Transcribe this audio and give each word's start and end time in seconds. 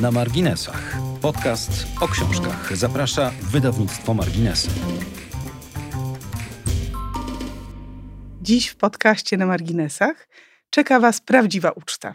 Na 0.00 0.10
marginesach. 0.10 0.96
Podcast 1.22 1.86
o 2.00 2.08
książkach. 2.08 2.76
Zaprasza 2.76 3.32
wydawnictwo 3.42 4.14
Marginesy. 4.14 4.70
Dziś 8.42 8.68
w 8.68 8.76
podcaście 8.76 9.36
na 9.36 9.46
marginesach 9.46 10.28
czeka 10.70 11.00
Was 11.00 11.20
prawdziwa 11.20 11.70
uczta. 11.70 12.14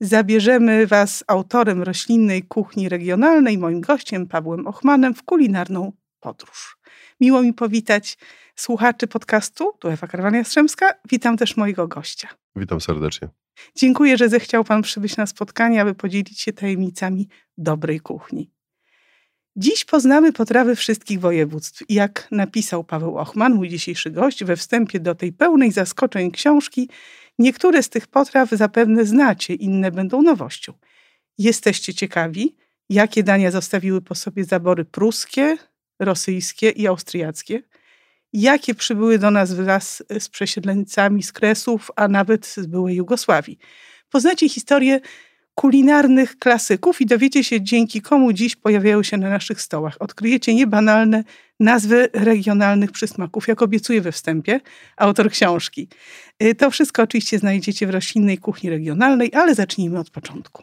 Zabierzemy 0.00 0.86
Was 0.86 1.24
autorem 1.26 1.82
roślinnej 1.82 2.42
kuchni 2.42 2.88
regionalnej, 2.88 3.58
moim 3.58 3.80
gościem 3.80 4.26
Pawłem 4.26 4.66
Ochmanem, 4.66 5.14
w 5.14 5.22
kulinarną 5.22 5.92
podróż. 6.20 6.76
Miło 7.20 7.42
mi 7.42 7.52
powitać 7.52 8.18
słuchaczy 8.56 9.06
podcastu, 9.06 9.72
tu 9.78 9.88
Ewa 9.88 10.06
Karwania-Strzemska. 10.06 10.94
Witam 11.10 11.36
też 11.36 11.56
mojego 11.56 11.88
gościa. 11.88 12.28
Witam 12.56 12.80
serdecznie. 12.80 13.28
Dziękuję, 13.76 14.16
że 14.16 14.28
zechciał 14.28 14.64
Pan 14.64 14.82
przybyć 14.82 15.16
na 15.16 15.26
spotkanie, 15.26 15.80
aby 15.80 15.94
podzielić 15.94 16.40
się 16.40 16.52
tajemnicami 16.52 17.28
dobrej 17.58 18.00
kuchni. 18.00 18.50
Dziś 19.56 19.84
poznamy 19.84 20.32
potrawy 20.32 20.76
wszystkich 20.76 21.20
województw. 21.20 21.82
Jak 21.88 22.28
napisał 22.30 22.84
Paweł 22.84 23.18
Ochman, 23.18 23.54
mój 23.54 23.68
dzisiejszy 23.68 24.10
gość, 24.10 24.44
we 24.44 24.56
wstępie 24.56 25.00
do 25.00 25.14
tej 25.14 25.32
pełnej 25.32 25.72
zaskoczeń 25.72 26.30
książki, 26.30 26.88
niektóre 27.38 27.82
z 27.82 27.88
tych 27.88 28.06
potraw 28.06 28.50
zapewne 28.50 29.04
znacie, 29.06 29.54
inne 29.54 29.90
będą 29.90 30.22
nowością. 30.22 30.72
Jesteście 31.38 31.94
ciekawi, 31.94 32.56
jakie 32.88 33.22
dania 33.22 33.50
zostawiły 33.50 34.00
po 34.00 34.14
sobie 34.14 34.44
zabory 34.44 34.84
pruskie, 34.84 35.56
rosyjskie 35.98 36.70
i 36.70 36.86
austriackie? 36.86 37.62
Jakie 38.32 38.74
przybyły 38.74 39.18
do 39.18 39.30
nas 39.30 39.52
wraz 39.52 40.02
z 40.18 40.28
przesiedleńcami 40.28 41.22
z 41.22 41.32
Kresów, 41.32 41.90
a 41.96 42.08
nawet 42.08 42.46
z 42.46 42.66
byłej 42.66 42.96
Jugosławii? 42.96 43.58
Poznacie 44.10 44.48
historię 44.48 45.00
kulinarnych 45.54 46.38
klasyków 46.38 47.00
i 47.00 47.06
dowiecie 47.06 47.44
się, 47.44 47.60
dzięki 47.60 48.02
komu 48.02 48.32
dziś 48.32 48.56
pojawiają 48.56 49.02
się 49.02 49.16
na 49.16 49.30
naszych 49.30 49.60
stołach. 49.60 49.96
Odkryjecie 50.00 50.54
niebanalne 50.54 51.24
nazwy 51.60 52.08
regionalnych 52.12 52.92
przysmaków, 52.92 53.48
jak 53.48 53.62
obiecuje 53.62 54.00
we 54.00 54.12
wstępie 54.12 54.60
autor 54.96 55.30
książki. 55.30 55.88
Y, 56.42 56.54
to 56.54 56.70
wszystko 56.70 57.02
oczywiście 57.02 57.38
znajdziecie 57.38 57.86
w 57.86 57.90
roślinnej 57.90 58.38
kuchni 58.38 58.70
regionalnej, 58.70 59.34
ale 59.34 59.54
zacznijmy 59.54 59.98
od 59.98 60.10
początku. 60.10 60.62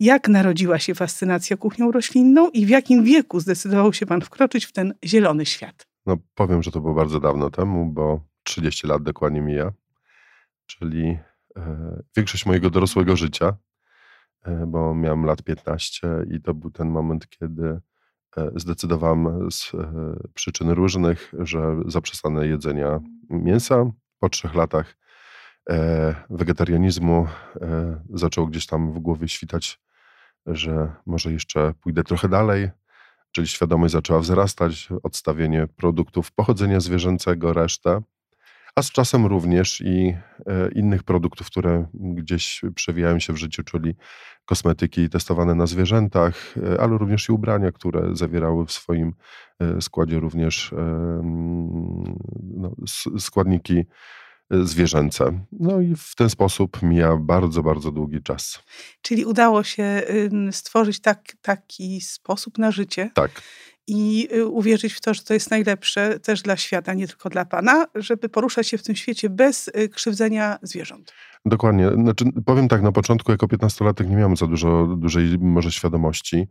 Jak 0.00 0.28
narodziła 0.28 0.78
się 0.78 0.94
fascynacja 0.94 1.56
kuchnią 1.56 1.92
roślinną 1.92 2.50
i 2.50 2.66
w 2.66 2.68
jakim 2.68 3.04
wieku 3.04 3.40
zdecydował 3.40 3.92
się 3.92 4.06
pan 4.06 4.20
wkroczyć 4.20 4.64
w 4.64 4.72
ten 4.72 4.94
zielony 5.04 5.46
świat? 5.46 5.93
No 6.06 6.16
powiem, 6.34 6.62
że 6.62 6.70
to 6.70 6.80
było 6.80 6.94
bardzo 6.94 7.20
dawno 7.20 7.50
temu, 7.50 7.86
bo 7.86 8.20
30 8.42 8.86
lat 8.86 9.02
dokładnie 9.02 9.40
mija, 9.40 9.72
czyli 10.66 11.18
e, 11.56 12.02
większość 12.16 12.46
mojego 12.46 12.70
dorosłego 12.70 13.16
życia 13.16 13.56
E, 14.44 14.66
bo 14.66 14.94
miałem 14.94 15.24
lat 15.24 15.42
15 15.42 16.08
i 16.30 16.40
to 16.40 16.54
był 16.54 16.70
ten 16.70 16.88
moment, 16.88 17.28
kiedy 17.28 17.80
e, 18.36 18.50
zdecydowałem 18.56 19.50
z 19.50 19.74
e, 19.74 20.16
przyczyn 20.34 20.70
różnych, 20.70 21.32
że 21.38 21.76
zaprzestanę 21.86 22.46
jedzenia 22.46 23.00
mięsa. 23.30 23.90
Po 24.18 24.28
trzech 24.28 24.54
latach 24.54 24.96
wegetarianizmu 26.30 27.26
zaczął 28.14 28.46
gdzieś 28.46 28.66
tam 28.66 28.92
w 28.92 28.98
głowie 28.98 29.28
świtać, 29.28 29.80
że 30.46 30.92
może 31.06 31.32
jeszcze 31.32 31.74
pójdę 31.80 32.04
trochę 32.04 32.28
dalej, 32.28 32.70
czyli 33.34 33.48
świadomość 33.48 33.92
zaczęła 33.92 34.20
wzrastać, 34.20 34.88
odstawienie 35.02 35.66
produktów 35.76 36.32
pochodzenia 36.32 36.80
zwierzęcego, 36.80 37.52
resztę 37.52 38.02
a 38.76 38.82
z 38.82 38.90
czasem 38.90 39.26
również 39.26 39.80
i 39.80 40.16
e, 40.46 40.68
innych 40.74 41.02
produktów, 41.02 41.46
które 41.46 41.86
gdzieś 41.94 42.62
przewijają 42.74 43.18
się 43.18 43.32
w 43.32 43.36
życiu, 43.36 43.62
czyli 43.62 43.94
kosmetyki 44.44 45.08
testowane 45.08 45.54
na 45.54 45.66
zwierzętach, 45.66 46.54
e, 46.56 46.80
ale 46.80 46.98
również 46.98 47.28
i 47.28 47.32
ubrania, 47.32 47.72
które 47.72 48.16
zawierały 48.16 48.66
w 48.66 48.72
swoim 48.72 49.14
e, 49.60 49.80
składzie 49.80 50.20
również 50.20 50.74
no, 52.42 52.72
składniki 53.18 53.84
zwierzęce. 54.50 55.40
No 55.52 55.80
i 55.80 55.94
w 55.96 56.14
ten 56.14 56.30
sposób 56.30 56.82
mija 56.82 57.16
bardzo, 57.16 57.62
bardzo 57.62 57.90
długi 57.90 58.22
czas. 58.22 58.62
Czyli 59.02 59.24
udało 59.24 59.64
się 59.64 60.02
stworzyć 60.50 61.00
tak, 61.00 61.32
taki 61.42 62.00
sposób 62.00 62.58
na 62.58 62.70
życie. 62.70 63.10
Tak 63.14 63.42
i 63.86 64.28
y, 64.32 64.46
uwierzyć 64.46 64.92
w 64.92 65.00
to, 65.00 65.14
że 65.14 65.22
to 65.22 65.34
jest 65.34 65.50
najlepsze 65.50 66.20
też 66.20 66.42
dla 66.42 66.56
świata, 66.56 66.94
nie 66.94 67.08
tylko 67.08 67.30
dla 67.30 67.44
Pana, 67.44 67.86
żeby 67.94 68.28
poruszać 68.28 68.68
się 68.68 68.78
w 68.78 68.82
tym 68.82 68.96
świecie 68.96 69.30
bez 69.30 69.68
y, 69.68 69.88
krzywdzenia 69.88 70.58
zwierząt. 70.62 71.12
Dokładnie. 71.46 71.90
Znaczy, 71.90 72.24
powiem 72.46 72.68
tak, 72.68 72.82
na 72.82 72.92
początku 72.92 73.32
jako 73.32 73.46
15-latek 73.46 74.08
nie 74.08 74.16
miałem 74.16 74.36
za 74.36 74.46
dużo, 74.46 74.86
dużej 74.96 75.38
może 75.38 75.72
świadomości, 75.72 76.48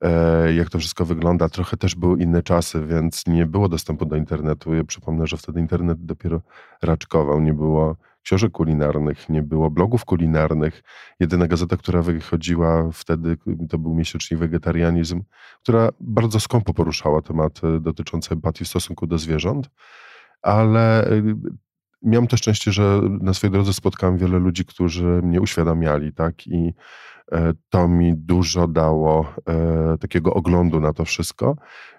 e, 0.00 0.54
jak 0.54 0.70
to 0.70 0.78
wszystko 0.78 1.04
wygląda. 1.04 1.48
Trochę 1.48 1.76
też 1.76 1.94
były 1.94 2.22
inne 2.22 2.42
czasy, 2.42 2.86
więc 2.86 3.26
nie 3.26 3.46
było 3.46 3.68
dostępu 3.68 4.06
do 4.06 4.16
internetu. 4.16 4.74
Ja 4.74 4.84
przypomnę, 4.84 5.26
że 5.26 5.36
wtedy 5.36 5.60
internet 5.60 6.04
dopiero 6.04 6.42
raczkował, 6.82 7.40
nie 7.40 7.54
było 7.54 7.96
książek 8.26 8.52
kulinarnych, 8.52 9.28
nie 9.28 9.42
było 9.42 9.70
blogów 9.70 10.04
kulinarnych. 10.04 10.82
Jedyna 11.20 11.46
gazeta, 11.46 11.76
która 11.76 12.02
wychodziła 12.02 12.90
wtedy, 12.92 13.36
to 13.68 13.78
był 13.78 13.94
miesięcznik 13.94 14.40
Wegetarianizm, 14.40 15.22
która 15.62 15.88
bardzo 16.00 16.40
skąpo 16.40 16.74
poruszała 16.74 17.22
tematy 17.22 17.80
dotyczące 17.80 18.34
empatii 18.34 18.64
w 18.64 18.68
stosunku 18.68 19.06
do 19.06 19.18
zwierząt, 19.18 19.70
ale 20.42 21.10
y, 21.12 21.36
miałem 22.02 22.26
też 22.26 22.40
szczęście, 22.40 22.72
że 22.72 23.00
na 23.20 23.34
swojej 23.34 23.52
drodze 23.52 23.72
spotkałem 23.72 24.16
wiele 24.16 24.38
ludzi, 24.38 24.64
którzy 24.64 25.04
mnie 25.22 25.40
uświadamiali, 25.40 26.12
tak, 26.12 26.46
i 26.46 26.74
e, 27.32 27.52
to 27.68 27.88
mi 27.88 28.14
dużo 28.16 28.68
dało 28.68 29.34
e, 29.48 29.98
takiego 29.98 30.34
oglądu 30.34 30.80
na 30.80 30.92
to 30.92 31.04
wszystko. 31.04 31.56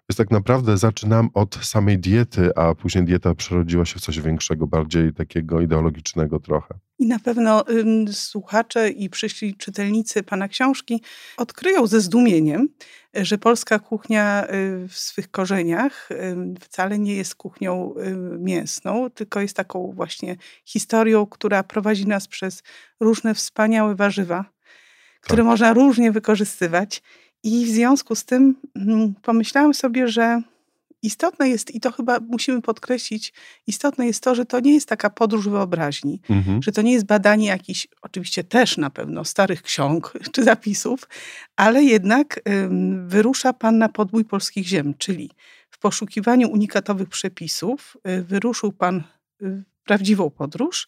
Więc 0.10 0.18
tak 0.18 0.32
naprawdę 0.32 0.78
zaczynam 0.78 1.30
od 1.34 1.56
samej 1.56 2.00
diety, 2.00 2.56
a 2.56 2.76
później 2.76 3.04
dieta 3.04 3.36
przerodziła 3.36 3.86
się 3.86 4.00
w 4.00 4.02
coś 4.02 4.20
większego, 4.20 4.68
bardziej 4.68 5.14
takiego 5.14 5.62
ideologicznego 5.62 6.40
trochę. 6.40 6.76
I 7.00 7.08
na 7.08 7.20
pewno 7.20 7.70
ym, 7.70 8.14
słuchacze 8.14 8.90
i 8.90 9.10
przyszli 9.10 9.56
czytelnicy 9.56 10.24
Pana 10.24 10.48
książki 10.48 11.02
odkryją 11.38 11.88
ze 11.88 12.02
zdumieniem, 12.02 12.68
że 13.14 13.38
polska 13.38 13.80
kuchnia 13.80 14.48
y, 14.48 14.88
w 14.88 14.98
swych 14.98 15.32
korzeniach 15.32 16.12
y, 16.12 16.36
wcale 16.62 17.00
nie 17.00 17.16
jest 17.16 17.36
kuchnią 17.36 17.94
y, 17.98 18.16
mięsną, 18.40 19.10
tylko 19.10 19.42
jest 19.42 19.56
taką 19.56 19.92
właśnie 19.96 20.36
historią, 20.66 21.26
która 21.26 21.64
prowadzi 21.64 22.08
nas 22.08 22.28
przez 22.28 22.64
różne 23.00 23.36
wspaniałe 23.36 23.96
warzywa, 23.96 24.46
które 25.22 25.44
tak. 25.44 25.46
można 25.46 25.74
różnie 25.74 26.12
wykorzystywać. 26.12 27.02
I 27.48 27.66
w 27.66 27.70
związku 27.70 28.16
z 28.16 28.26
tym 28.26 28.56
mm, 28.76 29.14
pomyślałam 29.22 29.74
sobie, 29.74 30.08
że 30.08 30.42
istotne 31.02 31.50
jest, 31.50 31.76
i 31.76 31.80
to 31.80 31.92
chyba 31.92 32.20
musimy 32.20 32.62
podkreślić, 32.62 33.34
istotne 33.68 34.08
jest 34.08 34.24
to, 34.24 34.36
że 34.36 34.46
to 34.46 34.60
nie 34.60 34.74
jest 34.74 34.90
taka 34.90 35.10
podróż 35.10 35.50
wyobraźni, 35.50 36.22
mhm. 36.30 36.64
że 36.64 36.72
to 36.72 36.82
nie 36.82 36.92
jest 36.92 37.06
badanie 37.06 37.48
jakichś, 37.48 37.88
oczywiście 38.02 38.44
też 38.44 38.78
na 38.78 38.90
pewno, 38.90 39.26
starych 39.26 39.62
ksiąg 39.62 40.14
czy 40.34 40.44
zapisów, 40.44 41.08
ale 41.56 41.84
jednak 41.84 42.40
ym, 42.50 43.08
wyrusza 43.10 43.54
Pan 43.54 43.78
na 43.78 43.90
podbój 43.90 44.26
polskich 44.26 44.68
ziem, 44.68 44.94
czyli 44.98 45.32
w 45.70 45.80
poszukiwaniu 45.80 46.50
unikatowych 46.50 47.10
przepisów 47.10 47.98
y, 48.08 48.24
wyruszył 48.24 48.72
Pan 48.72 49.04
y, 49.42 49.64
prawdziwą 49.86 50.30
podróż. 50.30 50.88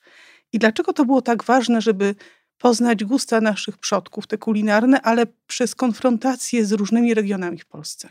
I 0.54 0.60
dlaczego 0.60 0.94
to 0.94 1.06
było 1.06 1.22
tak 1.22 1.44
ważne, 1.44 1.82
żeby 1.82 2.16
poznać 2.60 3.04
gusta 3.04 3.42
naszych 3.42 3.78
przodków, 3.78 4.28
te 4.28 4.38
kulinarne, 4.38 5.02
ale 5.02 5.26
przez 5.48 5.76
konfrontację 5.76 6.66
z 6.66 6.72
różnymi 6.72 7.14
regionami 7.14 7.58
w 7.58 7.66
Polsce. 7.66 8.10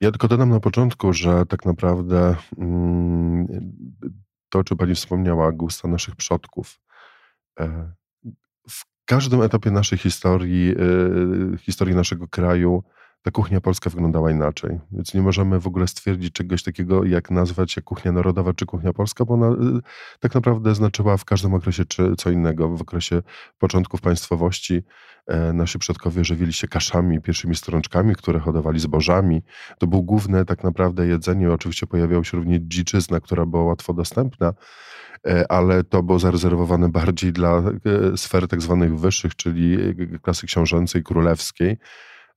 Ja 0.00 0.10
tylko 0.10 0.28
dodam 0.28 0.50
na 0.50 0.60
początku, 0.60 1.12
że 1.12 1.46
tak 1.46 1.64
naprawdę 1.64 2.36
mm, 2.58 3.46
to, 4.48 4.58
o 4.58 4.64
czym 4.64 4.76
pani 4.76 4.94
wspomniała, 4.94 5.52
gusta 5.52 5.88
naszych 5.88 6.16
przodków. 6.16 6.80
E, 7.60 7.92
w 8.68 8.84
każdym 9.04 9.42
etapie 9.42 9.70
naszej 9.70 9.98
historii, 9.98 10.74
e, 11.54 11.58
historii 11.58 11.94
naszego 11.94 12.28
kraju, 12.28 12.82
ta 13.22 13.30
kuchnia 13.30 13.60
polska 13.60 13.90
wyglądała 13.90 14.30
inaczej. 14.30 14.80
Więc 14.92 15.14
nie 15.14 15.22
możemy 15.22 15.60
w 15.60 15.66
ogóle 15.66 15.86
stwierdzić 15.86 16.32
czegoś 16.32 16.62
takiego, 16.62 17.04
jak 17.04 17.30
nazwać 17.30 17.76
jak 17.76 17.84
kuchnia 17.84 18.12
narodowa 18.12 18.52
czy 18.52 18.66
kuchnia 18.66 18.92
polska, 18.92 19.24
bo 19.24 19.34
ona 19.34 19.46
y, 19.46 19.80
tak 20.20 20.34
naprawdę 20.34 20.74
znaczyła 20.74 21.16
w 21.16 21.24
każdym 21.24 21.54
okresie 21.54 21.84
czy 21.84 22.14
co 22.16 22.30
innego. 22.30 22.68
W 22.68 22.82
okresie 22.82 23.22
początków 23.58 24.00
państwowości 24.00 24.82
e, 25.26 25.52
nasi 25.52 25.78
przodkowie 25.78 26.24
żywili 26.24 26.52
się 26.52 26.68
kaszami, 26.68 27.20
pierwszymi 27.20 27.54
strączkami, 27.54 28.14
które 28.14 28.40
hodowali 28.40 28.80
zbożami. 28.80 29.42
To 29.78 29.86
było 29.86 30.02
główne 30.02 30.44
tak 30.44 30.64
naprawdę 30.64 31.06
jedzenie. 31.06 31.52
Oczywiście 31.52 31.86
pojawiała 31.86 32.24
się 32.24 32.36
również 32.36 32.60
dziczyzna, 32.62 33.20
która 33.20 33.46
była 33.46 33.64
łatwo 33.64 33.94
dostępna 33.94 34.52
e, 35.26 35.52
ale 35.52 35.84
to 35.84 36.02
było 36.02 36.18
zarezerwowane 36.18 36.88
bardziej 36.88 37.32
dla 37.32 37.58
e, 37.58 38.16
sfer 38.16 38.48
tak 38.48 38.62
zwanych 38.62 38.98
wyższych, 38.98 39.36
czyli 39.36 39.78
klasy 40.22 40.46
książęcej, 40.46 41.02
królewskiej. 41.02 41.78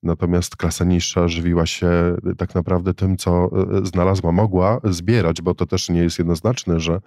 Natomiast 0.05 0.55
klasa 0.55 0.85
niższa 0.85 1.27
żywiła 1.27 1.65
się 1.65 2.15
tak 2.37 2.55
naprawdę 2.55 2.93
tym, 2.93 3.17
co 3.17 3.49
znalazła, 3.83 4.31
mogła 4.31 4.79
zbierać, 4.83 5.41
bo 5.41 5.55
to 5.55 5.65
też 5.65 5.89
nie 5.89 5.99
jest 5.99 6.19
jednoznaczne, 6.19 6.79
że, 6.79 7.01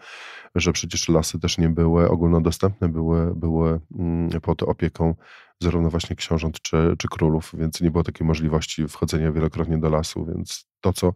że 0.55 0.73
przecież 0.73 1.09
lasy 1.09 1.39
też 1.39 1.59
nie 1.59 1.69
były 1.69 2.11
ogólnodostępne, 2.11 2.89
były, 2.89 3.35
były 3.35 3.81
mm, 3.99 4.41
pod 4.41 4.62
opieką 4.62 5.15
zarówno 5.61 5.91
właśnie 5.91 6.17
książąt 6.17 6.61
czy, 6.61 6.95
czy 6.99 7.09
królów, 7.09 7.53
więc 7.59 7.81
nie 7.81 7.91
było 7.91 8.05
takiej 8.05 8.27
możliwości 8.27 8.89
wchodzenia 8.89 9.33
wielokrotnie 9.33 9.79
do 9.79 9.89
lasu, 9.89 10.27
więc 10.27 10.67
to, 10.81 10.93
co 10.93 11.15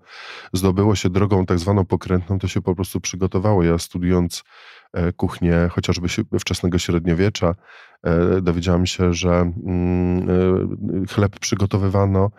zdobyło 0.53 0.95
się 0.95 1.11
drogą 1.11 1.47
tak 1.47 1.59
zwaną 1.59 1.85
pokrętną, 1.85 2.39
to 2.39 2.49
się 2.49 2.63
po 2.63 2.75
prostu 2.75 3.01
przygotowało. 3.01 3.63
Ja 3.63 3.79
studiując 3.79 4.45
e, 4.93 5.13
kuchnię 5.13 5.69
chociażby 5.71 6.09
wczesnego 6.41 6.79
średniowiecza, 6.79 7.55
e, 8.03 8.41
dowiedziałem 8.41 8.87
się, 8.87 9.15
że 9.15 9.31
mm, 9.31 10.31
e, 11.03 11.07
chleb 11.07 11.39
przygotowywano 11.39 12.31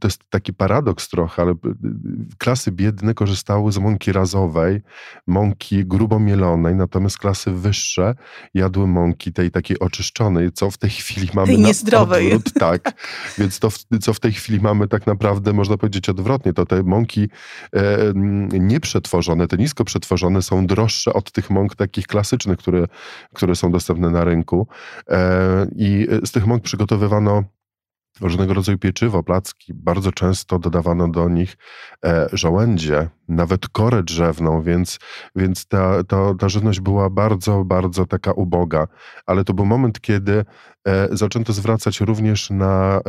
to 0.00 0.08
jest 0.08 0.22
taki 0.30 0.54
paradoks 0.54 1.08
trochę, 1.08 1.42
ale 1.42 1.54
klasy 2.38 2.72
biedne 2.72 3.14
korzystały 3.14 3.72
z 3.72 3.78
mąki 3.78 4.12
razowej, 4.12 4.80
mąki 5.26 5.84
grubo 5.84 6.18
mielonej, 6.18 6.74
natomiast 6.74 7.18
klasy 7.18 7.50
wyższe 7.50 8.14
jadły 8.54 8.86
mąki 8.86 9.32
tej 9.32 9.50
takiej 9.50 9.78
oczyszczonej, 9.78 10.52
co 10.52 10.70
w 10.70 10.78
tej 10.78 10.90
chwili 10.90 11.28
mamy 11.34 11.46
tej 11.46 11.58
niezdrowej. 11.58 12.32
Odwrót, 12.32 12.54
tak. 12.54 12.92
Więc 13.38 13.58
to, 13.58 13.68
co 14.00 14.14
w 14.14 14.20
tej 14.20 14.32
chwili 14.32 14.60
mamy 14.60 14.88
tak 14.88 15.06
naprawdę, 15.06 15.52
można 15.52 15.76
powiedzieć 15.76 16.08
odwrotnie, 16.08 16.52
to 16.52 16.66
te 16.66 16.82
mąki 16.82 17.28
e, 17.72 18.12
nieprzetworzone, 18.52 19.48
te 19.48 19.56
nisko 19.56 19.84
przetworzone 19.84 20.42
są 20.42 20.66
droższe 20.66 21.12
od 21.12 21.32
tych 21.32 21.50
mąk 21.50 21.76
takich 21.76 22.06
klasycznych, 22.06 22.58
które, 22.58 22.86
które 23.34 23.56
są 23.56 23.70
dostępne 23.70 23.87
na 23.94 24.24
rynku. 24.24 24.66
E, 25.08 25.66
I 25.76 26.06
z 26.24 26.32
tych 26.32 26.46
mąk 26.46 26.62
przygotowywano 26.62 27.44
różnego 28.20 28.54
rodzaju 28.54 28.78
pieczywo, 28.78 29.22
placki. 29.22 29.74
Bardzo 29.74 30.12
często 30.12 30.58
dodawano 30.58 31.08
do 31.08 31.28
nich 31.28 31.56
e, 32.04 32.28
żołędzie, 32.32 33.08
nawet 33.28 33.68
korę 33.68 34.02
drzewną, 34.02 34.62
więc, 34.62 34.98
więc 35.36 35.66
ta, 35.66 36.04
ta, 36.04 36.34
ta 36.38 36.48
żywność 36.48 36.80
była 36.80 37.10
bardzo, 37.10 37.64
bardzo 37.64 38.06
taka 38.06 38.32
uboga. 38.32 38.86
Ale 39.26 39.44
to 39.44 39.54
był 39.54 39.66
moment, 39.66 40.00
kiedy 40.00 40.44
e, 40.86 41.08
zaczęto 41.10 41.52
zwracać 41.52 42.00
również 42.00 42.50
na 42.50 42.96
e, 42.96 43.00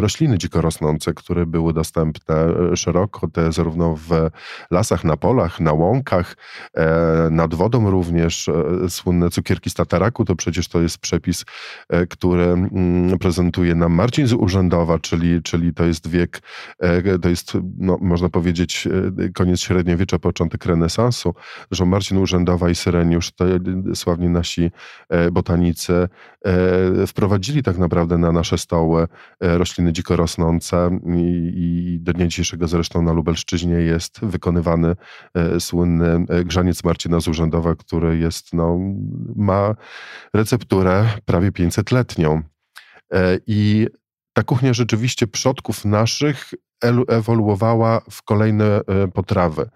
rośliny 0.00 0.38
dzikorosnące, 0.38 1.14
które 1.14 1.46
były 1.46 1.72
dostępne 1.72 2.34
e, 2.34 2.76
szeroko, 2.76 3.28
te 3.28 3.52
zarówno 3.52 3.96
w 3.96 4.30
lasach, 4.70 5.04
na 5.04 5.16
polach, 5.16 5.60
na 5.60 5.72
łąkach, 5.72 6.36
e, 6.74 7.28
nad 7.30 7.54
wodą 7.54 7.90
również. 7.90 8.48
E, 8.48 8.90
słynne 8.90 9.30
cukierki 9.30 9.70
z 9.70 9.74
tataraku, 9.74 10.24
to 10.24 10.36
przecież 10.36 10.68
to 10.68 10.80
jest 10.80 10.98
przepis, 10.98 11.44
e, 11.88 12.06
który 12.06 12.44
mm, 12.44 13.18
prezentuje 13.18 13.74
nam 13.74 13.92
Marcin 13.92 14.26
z 14.26 14.32
Urzędowa, 14.32 14.98
czyli, 14.98 15.42
czyli 15.42 15.74
to 15.74 15.84
jest 15.84 16.08
wiek, 16.08 16.42
to 17.22 17.28
jest, 17.28 17.52
no, 17.78 17.98
można 18.00 18.28
powiedzieć, 18.28 18.88
koniec 19.34 19.51
koniec 19.52 19.60
średniowiecza, 19.60 20.18
początek 20.18 20.66
renesansu. 20.66 21.34
Zresztą 21.70 21.86
Marcin 21.86 22.18
Urzędowa 22.18 22.70
i 22.70 22.74
Syreniusz, 22.74 23.30
te 23.30 23.46
sławni 23.94 24.28
nasi 24.28 24.70
e, 25.08 25.30
botanicy, 25.30 26.08
e, 26.44 27.06
wprowadzili 27.06 27.62
tak 27.62 27.78
naprawdę 27.78 28.18
na 28.18 28.32
nasze 28.32 28.58
stoły 28.58 29.02
e, 29.40 29.58
rośliny 29.58 29.92
dziko 29.92 30.16
rosnące 30.16 30.98
i 31.54 31.98
do 32.00 32.12
dnia 32.12 32.26
dzisiejszego 32.26 32.68
zresztą 32.68 33.02
na 33.02 33.12
Lubelszczyźnie 33.12 33.74
jest 33.74 34.20
wykonywany 34.24 34.96
słynny 35.58 36.26
grzaniec 36.44 36.84
Marcina 36.84 37.20
z 37.20 37.28
Urzędowa, 37.28 37.74
który 37.74 38.18
jest, 38.18 38.52
no, 38.52 38.78
ma 39.36 39.74
recepturę 40.34 41.08
prawie 41.24 41.50
500-letnią. 41.50 42.42
I 43.46 43.86
ta 44.32 44.42
kuchnia 44.42 44.74
rzeczywiście 44.74 45.26
przodków 45.26 45.84
naszych 45.84 46.50
ewoluowała 47.08 48.00
w 48.10 48.22
kolejne 48.22 48.64
e, 48.64 49.08
potrawy. 49.08 49.70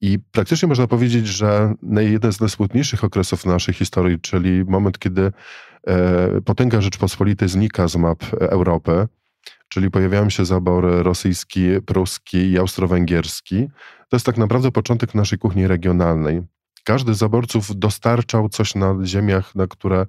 I 0.00 0.18
praktycznie 0.32 0.68
można 0.68 0.86
powiedzieć, 0.86 1.26
że 1.26 1.74
jeden 1.98 2.32
z 2.32 2.40
najsmutniejszych 2.40 3.04
okresów 3.04 3.46
naszej 3.46 3.74
historii, 3.74 4.20
czyli 4.20 4.64
moment, 4.64 4.98
kiedy 4.98 5.32
e, 5.86 6.40
potęga 6.40 6.80
Rzeczpospolitej 6.80 7.48
znika 7.48 7.88
z 7.88 7.96
map 7.96 8.24
Europy, 8.40 9.08
czyli 9.68 9.90
pojawiają 9.90 10.30
się 10.30 10.44
zabory 10.44 11.02
rosyjski, 11.02 11.62
pruski 11.86 12.50
i 12.50 12.58
austro-węgierski, 12.58 13.68
to 14.08 14.16
jest 14.16 14.26
tak 14.26 14.36
naprawdę 14.36 14.70
początek 14.70 15.14
naszej 15.14 15.38
kuchni 15.38 15.66
regionalnej. 15.66 16.42
Każdy 16.84 17.14
z 17.14 17.18
zaborców 17.18 17.78
dostarczał 17.78 18.48
coś 18.48 18.74
na 18.74 18.96
ziemiach, 19.04 19.54
na 19.54 19.66
które, 19.66 20.06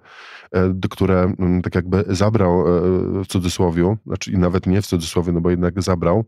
e, 0.52 0.74
które 0.90 1.34
mm, 1.40 1.62
tak 1.62 1.76
jakby 1.76 2.04
zabrał 2.08 2.60
e, 2.60 2.82
w 3.24 3.28
cudzysłowie, 3.28 3.96
znaczy 4.06 4.32
nawet 4.38 4.68
nie 4.68 4.82
w 4.82 4.88
cudzysłowie, 4.88 5.32
no 5.32 5.42
bo 5.42 5.50
jednak 5.50 5.82
zabrał, 5.82 6.26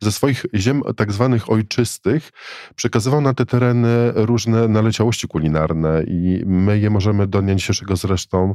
ze 0.00 0.12
swoich 0.12 0.46
ziem 0.54 0.82
tak 0.96 1.12
zwanych 1.12 1.50
ojczystych 1.50 2.30
przekazywał 2.74 3.20
na 3.20 3.34
te 3.34 3.46
tereny 3.46 4.12
różne 4.14 4.68
naleciałości 4.68 5.28
kulinarne 5.28 6.02
i 6.06 6.42
my 6.46 6.78
je 6.78 6.90
możemy 6.90 7.26
do 7.26 7.42
dnia 7.42 7.54
dzisiejszego 7.54 7.96
zresztą 7.96 8.54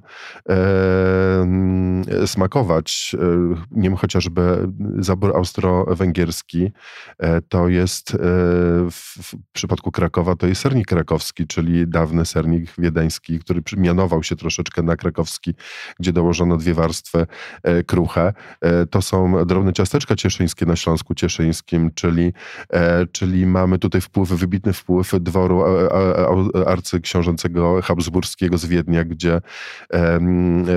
e, 0.49 0.55
mm, 1.41 2.27
smakować. 2.27 3.15
E, 3.19 3.55
nie 3.71 3.89
wiem, 3.89 3.97
chociażby 3.97 4.67
zabór 4.99 5.35
austro-węgierski 5.35 6.71
e, 7.19 7.41
to 7.41 7.69
jest 7.69 8.13
e, 8.13 8.17
w, 8.91 9.35
przypadku 9.51 9.91
Krakowa 9.91 10.35
to 10.35 10.47
jest 10.47 10.61
sernik 10.61 10.87
krakowski, 10.87 11.47
czyli 11.47 11.87
dawny 11.87 12.25
sernik 12.25 12.71
wiedeński, 12.77 13.39
który 13.39 13.61
mianował 13.77 14.23
się 14.23 14.35
troszeczkę 14.35 14.81
na 14.81 14.95
krakowski, 14.95 15.53
gdzie 15.99 16.13
dołożono 16.13 16.57
dwie 16.57 16.73
warstwy 16.73 17.25
e, 17.63 17.83
kruche. 17.83 18.33
to 18.89 19.01
są 19.01 19.45
drobne 19.45 19.73
ciasteczka 19.73 20.15
cieszyńskie 20.15 20.65
na 20.65 20.74
Śląsku 20.75 21.15
Cieszyńskim, 21.15 21.91
czyli, 21.95 22.33
e, 22.69 23.05
czyli 23.05 23.45
mamy 23.45 23.79
tutaj 23.79 24.01
wpływ, 24.01 24.29
wybitny 24.29 24.73
wpływ 24.73 25.11
dworu 25.19 25.63
arcyksiążęcego 26.65 27.81
habsburskiego 27.81 28.57
z 28.57 28.65
Wiednia, 28.65 29.03
gdzie 29.03 29.41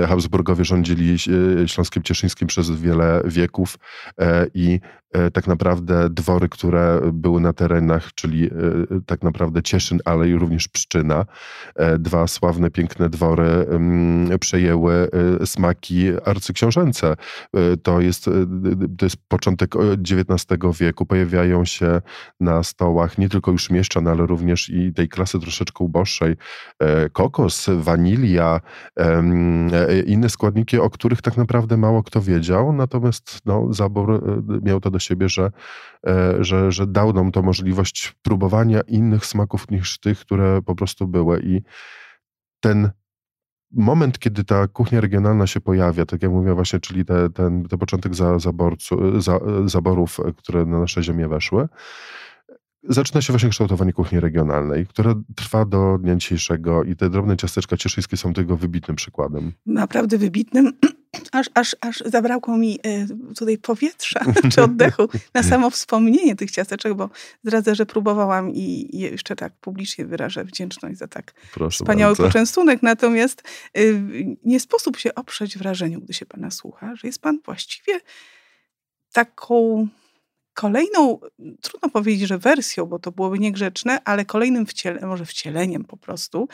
Habsburgowie 0.07 0.65
rządzili 0.65 1.17
e, 1.63 1.67
Śląskiem 1.67 2.03
Cieszyńskim 2.03 2.47
przez 2.47 2.71
wiele 2.71 3.21
wieków 3.25 3.77
e, 4.19 4.47
i 4.53 4.79
E, 5.08 5.08
tak 5.33 5.47
naprawdę 5.47 6.09
dwory, 6.09 6.49
które 6.49 7.01
były 7.13 7.41
na 7.41 7.53
terenach, 7.53 8.13
czyli 8.13 8.45
e, 8.45 8.51
tak 9.05 9.23
naprawdę 9.23 9.63
Cieszyn, 9.63 9.99
ale 10.05 10.29
i 10.29 10.35
również 10.35 10.67
Pszczyna. 10.67 11.25
E, 11.75 11.99
dwa 11.99 12.27
sławne, 12.27 12.71
piękne 12.71 13.09
dwory 13.09 13.65
przejęły 14.39 15.09
smaki 15.45 16.07
arcyksiążęce. 16.25 17.15
To 17.83 18.01
jest, 18.01 18.25
to 18.97 19.05
jest 19.05 19.17
początek 19.27 19.75
XIX 19.75 20.59
wieku. 20.79 21.05
Pojawiają 21.05 21.65
się 21.65 22.01
na 22.39 22.63
stołach 22.63 23.17
nie 23.17 23.29
tylko 23.29 23.51
już 23.51 23.69
mieszczan, 23.69 24.07
ale 24.07 24.25
również 24.25 24.69
i 24.69 24.93
tej 24.93 25.09
klasy 25.09 25.39
troszeczkę 25.39 25.83
uboższej. 25.83 26.35
Kokos, 27.11 27.69
wanilia, 27.77 28.61
inne 30.05 30.29
składniki, 30.29 30.79
o 30.79 30.89
których 30.89 31.21
tak 31.21 31.37
naprawdę 31.37 31.77
mało 31.77 32.03
kto 32.03 32.21
wiedział, 32.21 32.73
natomiast 32.73 33.39
no, 33.45 33.73
zabór 33.73 34.23
miał 34.63 34.79
to 34.79 34.91
do 34.91 34.98
do 34.99 35.03
siebie, 35.03 35.29
że, 35.29 35.51
e, 36.07 36.43
że, 36.43 36.71
że 36.71 36.87
dał 36.87 37.13
nam 37.13 37.31
to 37.31 37.41
możliwość 37.41 38.15
próbowania 38.21 38.81
innych 38.81 39.25
smaków 39.25 39.71
niż 39.71 39.99
tych, 39.99 40.19
które 40.19 40.61
po 40.61 40.75
prostu 40.75 41.07
były. 41.07 41.39
I 41.43 41.61
ten 42.59 42.91
moment, 43.71 44.19
kiedy 44.19 44.43
ta 44.43 44.67
kuchnia 44.67 45.01
regionalna 45.01 45.47
się 45.47 45.61
pojawia, 45.61 46.05
tak 46.05 46.23
jak 46.23 46.31
mówię 46.31 46.53
właśnie, 46.53 46.79
czyli 46.79 47.05
te, 47.05 47.29
ten, 47.29 47.63
początek 47.63 48.15
za, 48.15 48.39
zaborcu, 48.39 49.21
za, 49.21 49.39
zaborów, 49.65 50.19
które 50.37 50.65
na 50.65 50.79
nasze 50.79 51.03
ziemię 51.03 51.27
weszły, 51.27 51.67
zaczyna 52.83 53.21
się 53.21 53.33
właśnie 53.33 53.49
kształtowanie 53.49 53.93
kuchni 53.93 54.19
regionalnej, 54.19 54.87
która 54.87 55.15
trwa 55.35 55.65
do 55.65 55.97
dnia 55.97 56.15
dzisiejszego 56.15 56.83
i 56.83 56.95
te 56.95 57.09
drobne 57.09 57.37
ciasteczka 57.37 57.77
cieszyńskie 57.77 58.17
są 58.17 58.33
tego 58.33 58.57
wybitnym 58.57 58.95
przykładem. 58.95 59.51
Naprawdę 59.65 60.17
wybitnym. 60.17 60.73
Aż, 61.31 61.49
aż, 61.53 61.75
aż 61.81 62.03
zabrakło 62.05 62.57
mi 62.57 62.79
e, 62.83 63.07
tutaj 63.35 63.57
powietrza 63.57 64.19
czy 64.53 64.63
oddechu 64.63 65.09
na 65.33 65.43
samo 65.43 65.69
wspomnienie 65.69 66.35
tych 66.35 66.51
ciasteczek, 66.51 66.93
bo 66.93 67.09
zdradzę, 67.43 67.75
że 67.75 67.85
próbowałam 67.85 68.51
i 68.51 68.89
jeszcze 68.97 69.35
tak 69.35 69.53
publicznie 69.61 70.05
wyrażę 70.05 70.45
wdzięczność 70.45 70.97
za 70.97 71.07
tak 71.07 71.33
Proszę 71.53 71.75
wspaniały 71.75 72.11
bardzo. 72.11 72.23
poczęstunek. 72.23 72.83
Natomiast 72.83 73.43
y, 73.77 74.37
nie 74.45 74.59
sposób 74.59 74.97
się 74.97 75.15
oprzeć 75.15 75.57
wrażeniu, 75.57 76.01
gdy 76.01 76.13
się 76.13 76.25
pana 76.25 76.51
słucha, 76.51 76.95
że 76.95 77.07
jest 77.07 77.21
pan 77.21 77.39
właściwie 77.45 77.99
taką 79.13 79.87
kolejną, 80.59 81.19
trudno 81.61 81.89
powiedzieć, 81.89 82.27
że 82.27 82.37
wersją, 82.37 82.85
bo 82.85 82.99
to 82.99 83.11
byłoby 83.11 83.39
niegrzeczne, 83.39 84.03
ale 84.03 84.25
kolejnym 84.25 84.65
wcieleniem, 84.65 85.09
może 85.09 85.25
wcieleniem 85.25 85.83
po 85.83 85.97
prostu, 85.97 86.47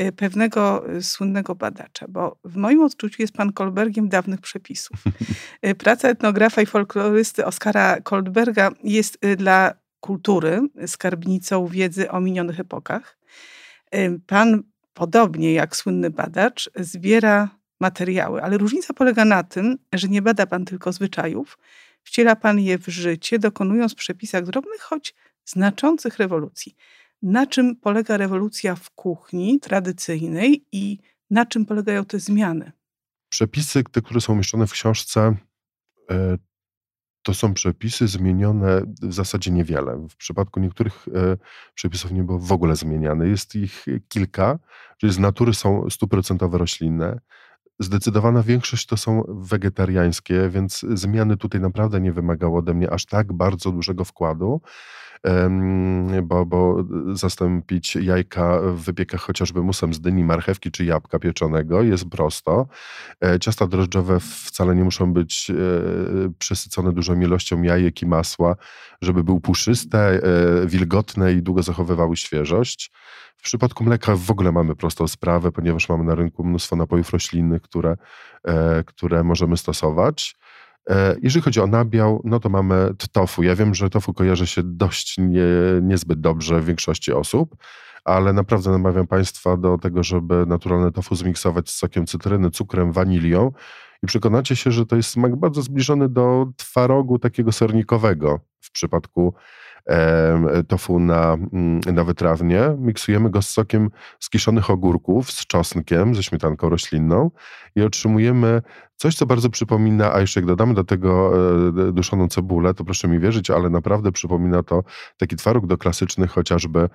y, 0.00 0.12
pewnego 0.12 0.90
y, 0.96 1.02
słynnego 1.02 1.54
badacza, 1.54 2.06
bo 2.08 2.38
w 2.44 2.56
moim 2.56 2.82
odczuciu 2.82 3.22
jest 3.22 3.34
pan 3.34 3.52
Kolbergiem 3.52 4.08
dawnych 4.08 4.40
przepisów. 4.40 4.96
Y, 5.66 5.74
praca 5.74 6.08
etnografa 6.08 6.62
i 6.62 6.66
folklorysty 6.66 7.44
Oskara 7.44 8.00
Koldberga 8.00 8.70
jest 8.84 9.18
dla 9.36 9.74
kultury 10.00 10.60
skarbnicą 10.86 11.66
wiedzy 11.66 12.10
o 12.10 12.20
minionych 12.20 12.60
epokach. 12.60 13.18
Pan, 14.26 14.62
podobnie 14.94 15.52
jak 15.52 15.76
słynny 15.76 16.10
badacz, 16.10 16.70
zbiera 16.76 17.48
materiały, 17.80 18.42
ale 18.42 18.58
różnica 18.58 18.94
polega 18.94 19.24
na 19.24 19.42
tym, 19.42 19.78
że 19.92 20.08
nie 20.08 20.22
bada 20.22 20.46
pan 20.46 20.64
tylko 20.64 20.92
zwyczajów, 20.92 21.58
wciela 22.02 22.36
pan 22.36 22.60
je 22.60 22.78
w 22.78 22.86
życie, 22.86 23.38
dokonując 23.38 23.92
w 23.92 23.96
przepisach 23.96 24.44
drobnych, 24.44 24.80
choć 24.80 25.14
znaczących 25.44 26.18
rewolucji. 26.18 26.76
Na 27.22 27.46
czym 27.46 27.76
polega 27.76 28.16
rewolucja 28.16 28.74
w 28.74 28.90
kuchni 28.90 29.60
tradycyjnej 29.60 30.66
i 30.72 30.98
na 31.30 31.46
czym 31.46 31.66
polegają 31.66 32.04
te 32.04 32.18
zmiany? 32.18 32.72
Przepisy, 33.28 33.84
te, 33.84 34.02
które 34.02 34.20
są 34.20 34.32
umieszczone 34.32 34.66
w 34.66 34.72
książce, 34.72 35.36
e, 36.10 36.38
to 37.22 37.34
są 37.34 37.54
przepisy 37.54 38.08
zmienione 38.08 38.82
w 39.02 39.12
zasadzie 39.12 39.50
niewiele. 39.50 40.06
W 40.10 40.16
przypadku 40.16 40.60
niektórych 40.60 41.08
e, 41.14 41.36
przepisów 41.74 42.12
nie 42.12 42.22
było 42.22 42.38
w 42.38 42.52
ogóle 42.52 42.76
zmieniane. 42.76 43.28
Jest 43.28 43.54
ich 43.54 43.86
kilka, 44.08 44.58
czyli 44.98 45.12
z 45.12 45.18
natury 45.18 45.54
są 45.54 45.90
stuprocentowe 45.90 46.58
roślinne. 46.58 47.20
Zdecydowana 47.82 48.42
większość 48.42 48.86
to 48.86 48.96
są 48.96 49.22
wegetariańskie, 49.28 50.48
więc 50.48 50.86
zmiany 50.94 51.36
tutaj 51.36 51.60
naprawdę 51.60 52.00
nie 52.00 52.12
wymagało 52.12 52.58
ode 52.58 52.74
mnie 52.74 52.90
aż 52.90 53.06
tak 53.06 53.32
bardzo 53.32 53.72
dużego 53.72 54.04
wkładu 54.04 54.60
bo, 56.22 56.46
bo 56.46 56.84
zastąpić 57.12 57.96
jajka 57.96 58.60
w 58.60 58.80
wypiekach 58.80 59.20
chociażby 59.20 59.62
musem 59.62 59.94
z 59.94 60.00
dyni, 60.00 60.24
marchewki 60.24 60.70
czy 60.70 60.84
jabłka 60.84 61.18
pieczonego 61.18 61.82
jest 61.82 62.08
prosto. 62.08 62.66
E, 63.24 63.38
ciasta 63.38 63.66
drożdżowe 63.66 64.20
wcale 64.20 64.74
nie 64.74 64.84
muszą 64.84 65.12
być 65.12 65.50
e, 65.50 65.54
przesycone 66.38 66.92
dużą 66.92 67.20
ilością 67.20 67.62
jajek 67.62 68.02
i 68.02 68.06
masła, 68.06 68.56
żeby 69.02 69.24
były 69.24 69.40
puszyste, 69.40 69.98
e, 69.98 70.20
wilgotne 70.66 71.32
i 71.32 71.42
długo 71.42 71.62
zachowywały 71.62 72.16
świeżość. 72.16 72.90
W 73.36 73.42
przypadku 73.42 73.84
mleka 73.84 74.16
w 74.16 74.30
ogóle 74.30 74.52
mamy 74.52 74.76
prostą 74.76 75.08
sprawę, 75.08 75.52
ponieważ 75.52 75.88
mamy 75.88 76.04
na 76.04 76.14
rynku 76.14 76.44
mnóstwo 76.44 76.76
napojów 76.76 77.10
roślinnych, 77.10 77.62
które, 77.62 77.96
które 78.86 79.24
możemy 79.24 79.56
stosować. 79.56 80.36
E, 80.90 81.16
jeżeli 81.22 81.42
chodzi 81.42 81.60
o 81.60 81.66
nabiał, 81.66 82.22
no 82.24 82.40
to 82.40 82.48
mamy 82.48 82.94
tofu. 83.12 83.42
Ja 83.42 83.56
wiem, 83.56 83.74
że 83.74 83.90
tofu 83.90 84.14
kojarzy 84.14 84.46
się 84.46 84.62
dość 84.64 85.18
nie, 85.18 85.42
niezbyt 85.82 86.20
dobrze 86.20 86.60
w 86.60 86.64
większości 86.64 87.12
osób, 87.12 87.56
ale 88.04 88.32
naprawdę 88.32 88.70
namawiam 88.70 89.06
Państwa 89.06 89.56
do 89.56 89.78
tego, 89.78 90.02
żeby 90.02 90.44
naturalne 90.46 90.92
tofu 90.92 91.14
zmiksować 91.14 91.70
z 91.70 91.74
sokiem 91.74 92.06
cytryny, 92.06 92.50
cukrem, 92.50 92.92
wanilią 92.92 93.52
i 94.02 94.06
przekonacie 94.06 94.56
się, 94.56 94.70
że 94.70 94.86
to 94.86 94.96
jest 94.96 95.10
smak 95.10 95.36
bardzo 95.36 95.62
zbliżony 95.62 96.08
do 96.08 96.46
twarogu 96.56 97.18
takiego 97.18 97.52
sernikowego 97.52 98.40
w 98.60 98.72
przypadku 98.72 99.34
tofu 100.68 100.98
na, 100.98 101.32
mm, 101.52 101.80
na 101.92 102.04
wytrawnie. 102.04 102.60
Miksujemy 102.78 103.30
go 103.30 103.42
z 103.42 103.48
sokiem 103.48 103.90
z 104.20 104.30
kiszonych 104.30 104.70
ogórków, 104.70 105.30
z 105.30 105.46
czosnkiem, 105.46 106.14
ze 106.14 106.22
śmietanką 106.22 106.68
roślinną 106.68 107.30
i 107.76 107.82
otrzymujemy 107.82 108.62
coś, 108.96 109.14
co 109.14 109.26
bardzo 109.26 109.50
przypomina, 109.50 110.14
a 110.14 110.20
jeszcze 110.20 110.40
jak 110.40 110.46
dodamy 110.46 110.74
do 110.74 110.84
tego 110.84 111.32
e, 111.88 111.92
duszoną 111.92 112.28
cebulę, 112.28 112.74
to 112.74 112.84
proszę 112.84 113.08
mi 113.08 113.18
wierzyć, 113.18 113.50
ale 113.50 113.70
naprawdę 113.70 114.12
przypomina 114.12 114.62
to 114.62 114.82
taki 115.16 115.36
twaróg 115.36 115.66
do 115.66 115.78
klasycznych 115.78 116.30
chociażby 116.30 116.88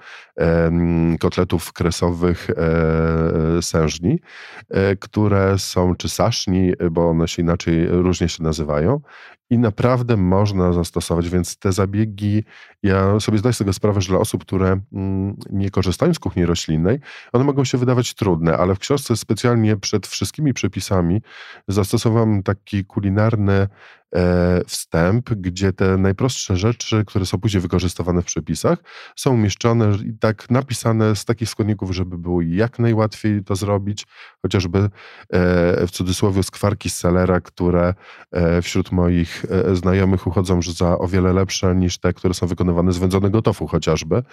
kotletów 1.20 1.74
kresowych 1.74 2.48
e, 2.50 3.62
sężni, 3.62 4.20
e, 4.70 4.96
które 4.96 5.60
są 5.60 5.96
czy 5.96 6.10
saszni, 6.10 6.74
bo 6.92 7.10
one 7.10 7.28
się 7.28 7.42
inaczej 7.42 7.88
różnie 7.88 8.30
się 8.30 8.44
nazywają 8.44 9.02
i 9.50 9.58
naprawdę 9.58 10.18
można 10.18 10.74
zastosować, 10.74 11.30
więc 11.30 11.58
te 11.58 11.72
zabiegi, 11.72 12.44
ja 12.84 13.20
sobie 13.20 13.38
zdaję 13.38 13.54
z 13.54 13.58
tego 13.58 13.74
sprawę, 13.74 14.02
że 14.02 14.10
dla 14.10 14.20
osób, 14.20 14.42
które 14.42 14.80
mm, 14.94 15.36
nie 15.50 15.70
korzystają 15.70 16.14
z 16.14 16.20
kuchni 16.20 16.46
roślinnej, 16.46 17.00
one 17.34 17.44
mogą 17.44 17.64
się 17.64 17.78
wydawać 17.78 18.14
trudne, 18.14 18.58
ale 18.58 18.76
w 18.76 18.80
książce 18.80 19.16
specjalnie 19.18 19.78
przed 19.78 20.08
wszystkimi 20.08 20.54
przepisami 20.54 21.22
zastosowałem 21.98 22.44
taki 22.44 22.86
kulinarny 22.86 23.68
E, 24.16 24.62
wstęp, 24.68 25.30
gdzie 25.30 25.74
te 25.74 25.98
najprostsze 25.98 26.58
rzeczy, 26.58 27.06
które 27.06 27.26
są 27.26 27.40
później 27.40 27.62
wykorzystywane 27.62 28.22
w 28.22 28.26
przepisach, 28.26 28.80
są 29.16 29.34
umieszczone 29.34 29.98
i 30.06 30.14
tak 30.14 30.50
napisane 30.50 31.16
z 31.16 31.26
takich 31.26 31.50
składników, 31.50 31.92
żeby 31.92 32.18
było 32.18 32.42
jak 32.42 32.80
najłatwiej 32.80 33.44
to 33.44 33.56
zrobić, 33.56 34.06
chociażby 34.42 34.80
e, 34.80 34.90
w 35.88 35.92
cudzysłowie 35.92 36.44
skwarki 36.44 36.90
z 36.90 36.98
selera, 36.98 37.42
które 37.42 37.94
e, 38.32 38.62
wśród 38.62 38.92
moich 38.92 39.46
znajomych 39.74 40.28
uchodzą 40.28 40.62
za 40.62 40.98
o 40.98 41.08
wiele 41.08 41.34
lepsze 41.34 41.76
niż 41.76 41.98
te, 41.98 42.14
które 42.14 42.34
są 42.34 42.48
wykonywane 42.48 42.92
z 42.92 42.98
wędzonego 42.98 43.42
tofu 43.42 43.68
chociażby. 43.68 44.24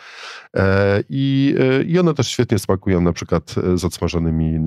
I, 1.08 1.54
i 1.86 1.98
one 1.98 2.14
też 2.14 2.28
świetnie 2.28 2.58
smakują 2.58 3.00
na 3.00 3.12
przykład 3.12 3.54
z 3.74 3.84
odsmażonymi 3.84 4.58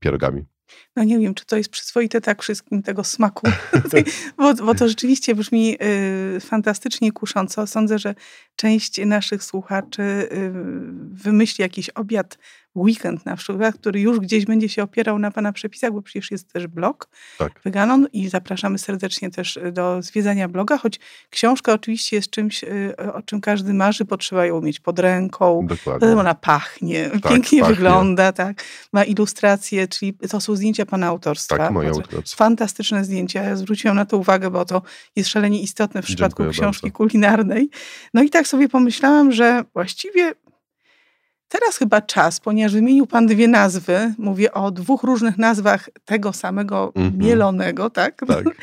pierogami. 0.00 0.57
No 0.96 1.04
nie 1.04 1.18
wiem, 1.18 1.34
czy 1.34 1.46
to 1.46 1.56
jest 1.56 1.70
przyzwoite 1.70 2.20
tak 2.20 2.42
wszystkim 2.42 2.82
tego 2.82 3.04
smaku, 3.04 3.48
bo, 4.38 4.54
bo 4.54 4.74
to 4.74 4.88
rzeczywiście 4.88 5.34
brzmi 5.34 5.76
y, 6.36 6.40
fantastycznie 6.40 7.12
kusząco. 7.12 7.66
Sądzę, 7.66 7.98
że 7.98 8.14
część 8.56 9.00
naszych 9.06 9.44
słuchaczy 9.44 10.02
y, 10.02 10.28
wymyśli 11.10 11.62
jakiś 11.62 11.90
obiad 11.90 12.38
weekend 12.80 13.26
na 13.26 13.36
przykład, 13.36 13.74
który 13.74 14.00
już 14.00 14.20
gdzieś 14.20 14.44
będzie 14.44 14.68
się 14.68 14.82
opierał 14.82 15.18
na 15.18 15.30
Pana 15.30 15.52
przepisach, 15.52 15.92
bo 15.92 16.02
przecież 16.02 16.30
jest 16.30 16.52
też 16.52 16.66
blog 16.66 17.08
tak. 17.38 17.60
Veganon 17.64 18.06
i 18.12 18.28
zapraszamy 18.28 18.78
serdecznie 18.78 19.30
też 19.30 19.58
do 19.72 20.02
zwiedzania 20.02 20.48
bloga, 20.48 20.78
choć 20.78 21.00
książka 21.30 21.72
oczywiście 21.72 22.16
jest 22.16 22.30
czymś, 22.30 22.64
y, 22.64 22.94
o 23.14 23.22
czym 23.22 23.40
każdy 23.40 23.74
marzy, 23.74 24.04
bo 24.04 24.16
trzeba 24.16 24.46
ją 24.46 24.60
mieć 24.60 24.80
pod 24.80 24.98
ręką. 24.98 25.66
Dokładnie. 25.66 26.08
Ona 26.08 26.34
pachnie, 26.34 27.10
tak, 27.22 27.32
pięknie 27.32 27.60
pachnie. 27.60 27.74
wygląda, 27.74 28.32
tak. 28.32 28.64
Ma 28.92 29.04
ilustracje, 29.04 29.88
czyli 29.88 30.14
to 30.30 30.40
są 30.40 30.56
zdjęcia 30.56 30.86
Pana 30.86 31.06
autorstwa. 31.06 31.56
Tak, 31.56 31.70
moje 31.70 31.88
autorstwo. 31.88 32.36
Fantastyczne 32.36 33.04
zdjęcia. 33.04 33.42
Ja 33.42 33.56
zwróciłam 33.56 33.96
na 33.96 34.04
to 34.04 34.18
uwagę, 34.18 34.50
bo 34.50 34.64
to 34.64 34.82
jest 35.16 35.30
szalenie 35.30 35.60
istotne 35.62 36.02
w 36.02 36.04
przypadku 36.04 36.42
Dziękuję 36.42 36.60
książki 36.60 36.86
bardzo. 36.86 36.96
kulinarnej. 36.96 37.70
No 38.14 38.22
i 38.22 38.30
tak 38.30 38.48
sobie 38.48 38.68
pomyślałam, 38.68 39.32
że 39.32 39.64
właściwie 39.74 40.34
Teraz 41.48 41.76
chyba 41.76 42.00
czas, 42.00 42.40
ponieważ 42.40 42.72
wymienił 42.72 43.06
Pan 43.06 43.26
dwie 43.26 43.48
nazwy, 43.48 44.14
mówię 44.18 44.52
o 44.52 44.70
dwóch 44.70 45.02
różnych 45.02 45.38
nazwach 45.38 45.88
tego 46.04 46.32
samego 46.32 46.92
mm 46.94 47.10
-hmm. 47.10 47.18
mielonego, 47.18 47.90
tak? 47.90 48.20
tak? 48.26 48.44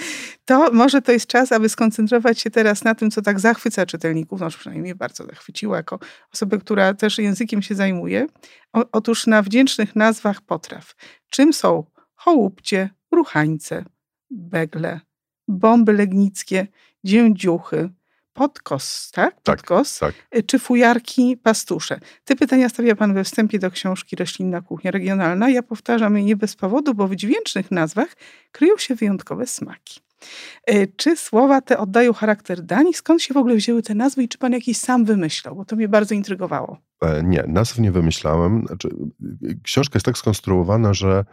To 0.46 0.72
może 0.72 1.02
to 1.02 1.12
jest 1.12 1.28
czas, 1.28 1.52
aby 1.52 1.70
skoncentrować 1.70 2.40
się 2.40 2.50
teraz 2.50 2.84
na 2.84 2.96
tym, 2.96 3.12
co 3.12 3.22
tak 3.22 3.40
zachwyca 3.40 3.86
czytelników, 3.86 4.42
no 4.42 4.50
przynajmniej 4.50 4.96
bardzo 4.96 5.26
zachwyciło 5.26 5.76
jako 5.76 6.00
osobę, 6.34 6.58
która 6.58 6.94
też 6.94 7.18
językiem 7.18 7.62
się 7.62 7.76
zajmuje. 7.76 8.28
O, 8.74 8.86
otóż 8.92 9.28
na 9.28 9.42
wdzięcznych 9.42 9.96
nazwach 9.96 10.42
potraw. 10.42 10.96
Czym 11.30 11.54
są 11.54 11.84
chołupcie, 12.16 12.90
ruchańce, 13.12 13.86
begle, 14.32 15.00
bomby 15.48 15.94
legnickie, 15.94 16.68
dziędziuchy, 17.04 17.90
podkos, 18.36 19.12
tak? 19.12 19.42
tak 19.42 19.58
podkos, 19.58 20.00
tak, 20.00 20.16
tak. 20.30 20.46
Czy 20.46 20.60
fujarki 20.60 21.38
pastusze? 21.38 22.00
Te 22.26 22.36
pytania 22.36 22.70
stawia 22.70 22.96
Pan 22.96 23.14
we 23.14 23.24
wstępie 23.24 23.60
do 23.60 23.72
książki 23.72 24.16
Roślinna 24.16 24.62
Kuchnia 24.62 24.92
Regionalna. 24.92 25.50
Ja 25.50 25.64
powtarzam 25.64 26.18
je 26.18 26.24
nie 26.24 26.36
bez 26.36 26.56
powodu, 26.56 26.94
bo 26.94 27.08
w 27.08 27.16
dźwięcznych 27.16 27.72
nazwach 27.72 28.08
kryją 28.52 28.78
się 28.78 28.96
wyjątkowe 28.96 29.48
smaki. 29.48 30.00
E, 30.68 30.88
czy 30.88 31.18
słowa 31.18 31.62
te 31.62 31.78
oddają 31.78 32.14
charakter 32.14 32.62
dań? 32.62 32.94
Skąd 32.94 33.22
się 33.22 33.34
w 33.34 33.38
ogóle 33.38 33.56
wzięły 33.56 33.82
te 33.82 33.96
nazwy 33.96 34.24
i 34.24 34.28
czy 34.28 34.38
pan 34.38 34.52
jakieś 34.52 34.78
sam 34.78 35.06
wymyślał? 35.06 35.56
Bo 35.56 35.66
to 35.66 35.76
mnie 35.76 35.88
bardzo 35.88 36.16
intrygowało. 36.16 36.78
E, 37.06 37.24
nie, 37.24 37.44
nazw 37.48 37.80
nie 37.80 37.92
wymyślałem. 37.92 38.64
Znaczy, 38.68 38.90
książka 39.64 39.96
jest 39.96 40.06
tak 40.06 40.18
skonstruowana, 40.18 40.94
że 40.94 41.26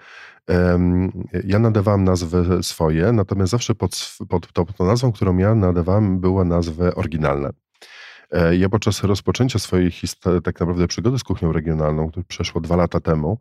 um, 0.49 1.25
ja 1.45 1.59
nadawałem 1.59 2.05
nazwy 2.05 2.63
swoje, 2.63 3.13
natomiast 3.13 3.51
zawsze 3.51 3.75
pod, 3.75 4.17
pod, 4.29 4.47
pod 4.47 4.77
tą 4.77 4.85
nazwą, 4.87 5.13
którą 5.13 5.37
ja 5.37 5.55
nadawałem, 5.55 6.21
były 6.21 6.45
nazwy 6.45 6.95
oryginalne. 6.95 7.51
E, 8.31 8.57
ja 8.57 8.69
podczas 8.69 9.03
rozpoczęcia 9.05 9.59
swojej 9.59 9.93
tak 10.45 10.61
naprawdę 10.61 10.89
przygody 10.89 11.19
z 11.19 11.25
kuchnią 11.25 11.53
regionalną, 11.53 12.09
które 12.09 12.25
przeszło 12.25 12.61
dwa 12.61 12.77
lata 12.77 13.01
temu, 13.01 13.39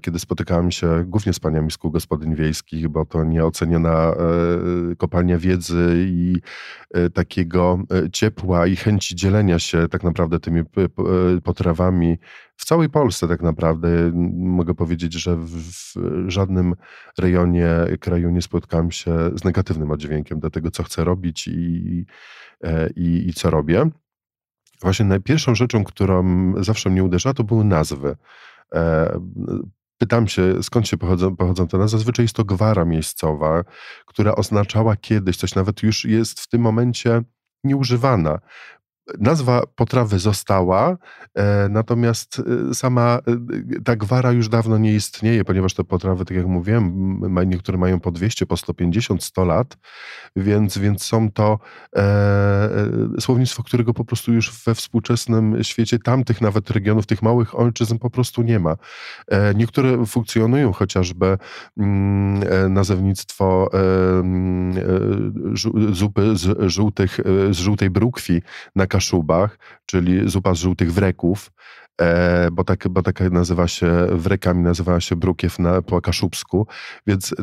kiedy 0.00 0.18
spotykałem 0.18 0.70
się 0.70 1.04
głównie 1.06 1.32
z 1.32 1.40
paniami 1.40 1.70
z 1.70 1.78
kół 1.78 1.90
gospodyń 1.90 2.34
wiejskich, 2.34 2.88
bo 2.88 3.06
to 3.06 3.24
nieoceniona 3.24 3.90
e, 3.90 4.16
kopalnia 4.96 5.38
wiedzy 5.38 5.94
i 5.96 6.36
e, 6.94 7.10
takiego 7.10 7.78
ciepła 8.12 8.66
i 8.66 8.76
chęci 8.76 9.16
dzielenia 9.16 9.58
się 9.58 9.88
tak 9.88 10.02
naprawdę 10.02 10.40
tymi 10.40 10.62
potrawami 11.44 12.18
w 12.56 12.64
całej 12.64 12.90
Polsce 12.90 13.28
tak 13.28 13.42
naprawdę. 13.42 13.88
Mogę 14.34 14.74
powiedzieć, 14.74 15.12
że 15.12 15.36
w 15.36 15.56
żadnym 16.26 16.74
rejonie 17.18 17.70
kraju 18.00 18.30
nie 18.30 18.42
spotkałem 18.42 18.90
się 18.90 19.30
z 19.34 19.44
negatywnym 19.44 19.90
oddźwiękiem 19.90 20.40
do 20.40 20.50
tego, 20.50 20.70
co 20.70 20.82
chcę 20.82 21.04
robić 21.04 21.48
i, 21.48 22.06
i, 22.96 23.28
i 23.28 23.32
co 23.32 23.50
robię. 23.50 23.90
Właśnie 24.80 25.06
najpierwszą 25.06 25.54
rzeczą, 25.54 25.84
którą 25.84 26.52
zawsze 26.62 26.90
mnie 26.90 27.04
uderza, 27.04 27.34
to 27.34 27.44
były 27.44 27.64
nazwy. 27.64 28.16
E, 28.74 29.20
pytam 29.98 30.28
się, 30.28 30.62
skąd 30.62 30.88
się 30.88 30.96
pochodzą, 30.96 31.36
pochodzą 31.36 31.68
te 31.68 31.78
nazwy. 31.78 31.98
Zazwyczaj 31.98 32.24
jest 32.24 32.36
to 32.36 32.44
gwara 32.44 32.84
miejscowa, 32.84 33.64
która 34.06 34.34
oznaczała 34.34 34.96
kiedyś, 34.96 35.36
coś 35.36 35.54
nawet 35.54 35.82
już 35.82 36.04
jest 36.04 36.40
w 36.40 36.48
tym 36.48 36.60
momencie 36.60 37.22
nieużywana. 37.64 38.38
Nazwa 39.18 39.62
potrawy 39.74 40.18
została, 40.18 40.96
e, 41.34 41.68
natomiast 41.68 42.42
e, 42.70 42.74
sama 42.74 43.18
e, 43.78 43.82
ta 43.82 43.96
gwara 43.96 44.32
już 44.32 44.48
dawno 44.48 44.78
nie 44.78 44.94
istnieje, 44.94 45.44
ponieważ 45.44 45.74
te 45.74 45.84
potrawy, 45.84 46.24
tak 46.24 46.36
jak 46.36 46.46
mówiłem, 46.46 47.20
niektóre 47.46 47.78
mają 47.78 48.00
po 48.00 48.10
200, 48.10 48.46
po 48.46 48.56
150, 48.56 49.24
100 49.24 49.44
lat, 49.44 49.78
więc, 50.36 50.78
więc 50.78 51.04
są 51.04 51.30
to 51.30 51.58
słownictwo, 53.20 53.62
którego 53.62 53.94
po 53.94 54.04
prostu 54.04 54.32
już 54.32 54.64
we 54.64 54.74
współczesnym 54.74 55.64
świecie 55.64 55.98
tamtych 55.98 56.40
nawet 56.40 56.70
regionów, 56.70 57.06
tych 57.06 57.22
małych 57.22 57.58
ojczyzn 57.58 57.98
po 57.98 58.10
prostu 58.10 58.42
nie 58.42 58.58
ma. 58.58 58.76
Niektóre 59.54 60.06
funkcjonują, 60.06 60.72
chociażby 60.72 61.38
mm, 61.78 62.72
nazewnictwo 62.72 63.70
e, 63.74 63.78
zupy 65.92 66.36
z, 66.36 66.70
żółtych, 66.70 67.20
z 67.50 67.56
żółtej 67.56 67.90
brukwi 67.90 68.42
na 68.76 68.86
Kaszubach, 69.00 69.58
czyli 69.86 70.30
zupa 70.30 70.54
z 70.54 70.58
żółtych 70.58 70.92
wreków, 70.92 71.52
e, 72.00 72.48
bo, 72.52 72.64
tak, 72.64 72.88
bo 72.88 73.02
tak 73.02 73.20
nazywa 73.20 73.68
się, 73.68 74.06
wrekami 74.10 74.62
nazywa 74.62 75.00
się 75.00 75.16
brukiew 75.16 75.58
na, 75.58 75.82
po 75.82 76.00
kaszubsku, 76.00 76.66
więc 77.06 77.32
e, 77.32 77.34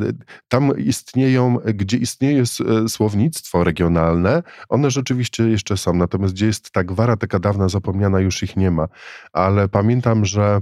tam 0.48 0.78
istnieją, 0.78 1.58
gdzie 1.74 1.98
istnieje 1.98 2.42
e, 2.42 2.90
słownictwo 2.90 3.64
regionalne, 3.64 4.44
one 4.70 4.92
rzeczywiście 4.92 5.50
jeszcze 5.50 5.78
są, 5.78 5.94
natomiast 5.94 6.34
gdzie 6.34 6.46
jest 6.46 6.72
ta 6.72 6.84
gwara 6.84 7.18
taka 7.18 7.40
dawna 7.40 7.70
zapomniana, 7.70 8.20
już 8.20 8.44
ich 8.44 8.56
nie 8.58 8.72
ma, 8.72 8.88
ale 9.34 9.70
pamiętam, 9.70 10.26
że 10.26 10.62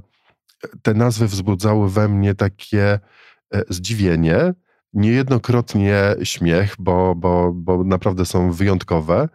te 0.82 0.94
nazwy 0.94 1.28
wzbudzały 1.28 1.90
we 1.90 2.08
mnie 2.08 2.36
takie 2.36 3.00
zdziwienie, 3.70 4.54
niejednokrotnie 4.96 6.16
śmiech, 6.24 6.76
bo, 6.80 7.16
bo, 7.16 7.52
bo 7.54 7.84
naprawdę 7.84 8.26
są 8.26 8.52
wyjątkowe, 8.52 9.30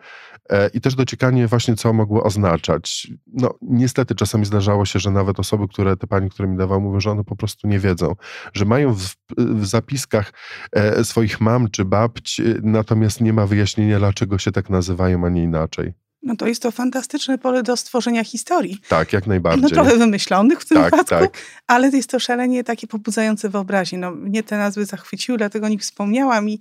E, 0.51 0.69
i 0.69 0.81
też 0.81 0.95
dociekanie 0.95 1.47
właśnie, 1.47 1.77
co 1.77 1.93
mogło 1.93 2.25
oznaczać. 2.25 3.13
No 3.27 3.55
niestety 3.63 4.15
czasami 4.15 4.45
zdarzało 4.45 4.85
się, 4.85 4.99
że 4.99 5.11
nawet 5.11 5.41
osoby, 5.41 5.69
które, 5.69 5.97
te 5.97 6.07
pani, 6.07 6.31
które 6.31 6.49
mi 6.49 6.57
dawały, 6.57 6.81
mówią, 6.81 7.01
że 7.01 7.11
one 7.11 7.25
po 7.25 7.37
prostu 7.37 7.69
nie 7.69 7.79
wiedzą, 7.79 8.17
że 8.53 8.65
mają 8.65 8.95
w, 8.95 9.15
w 9.39 9.67
zapiskach 9.67 10.33
e, 10.73 11.05
swoich 11.05 11.41
mam 11.41 11.71
czy 11.71 11.85
babć, 11.85 12.41
natomiast 12.63 13.21
nie 13.21 13.33
ma 13.33 13.47
wyjaśnienia, 13.47 13.99
dlaczego 13.99 14.39
się 14.39 14.53
tak 14.53 14.71
nazywają, 14.71 15.27
a 15.27 15.29
nie 15.29 15.43
inaczej. 15.43 15.93
No 16.23 16.37
to 16.37 16.47
jest 16.47 16.63
to 16.63 16.71
fantastyczne 16.71 17.39
pole 17.39 17.63
do 17.63 17.77
stworzenia 17.77 18.25
historii. 18.25 18.81
Tak, 18.89 19.13
jak 19.13 19.27
najbardziej. 19.27 19.63
No 19.63 19.69
trochę 19.69 19.97
wymyślonych 19.97 20.61
w 20.61 20.65
tym 20.69 20.79
tak, 20.79 20.91
wypadku, 20.91 21.15
tak. 21.15 21.39
ale 21.67 21.89
jest 21.89 22.11
to 22.11 22.21
szalenie 22.21 22.65
takie 22.65 22.87
pobudzające 22.87 23.49
wyobraźnię. 23.49 23.99
No, 23.99 24.11
mnie 24.11 24.43
te 24.43 24.59
nazwy 24.59 24.85
zachwyciły, 24.85 25.39
dlatego 25.39 25.67
o 25.67 25.69
nich 25.69 25.81
wspomniałam 25.81 26.49
i 26.49 26.61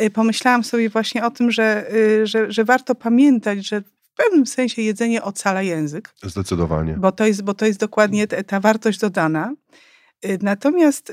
y, 0.00 0.10
pomyślałam 0.10 0.64
sobie 0.64 0.90
właśnie 0.90 1.24
o 1.24 1.30
tym, 1.30 1.50
że, 1.50 1.94
y, 1.94 2.26
że, 2.26 2.52
że 2.52 2.64
warto 2.64 2.94
pamiętać, 2.94 3.66
że 3.66 3.80
w 3.80 4.16
pewnym 4.16 4.46
sensie 4.46 4.82
jedzenie 4.82 5.22
ocala 5.22 5.62
język. 5.62 6.14
Zdecydowanie. 6.22 6.94
Bo 6.98 7.12
to 7.12 7.26
jest, 7.26 7.42
bo 7.42 7.54
to 7.54 7.66
jest 7.66 7.80
dokładnie 7.80 8.26
ta 8.26 8.60
wartość 8.60 8.98
dodana. 8.98 9.52
Y, 10.24 10.38
natomiast... 10.42 11.12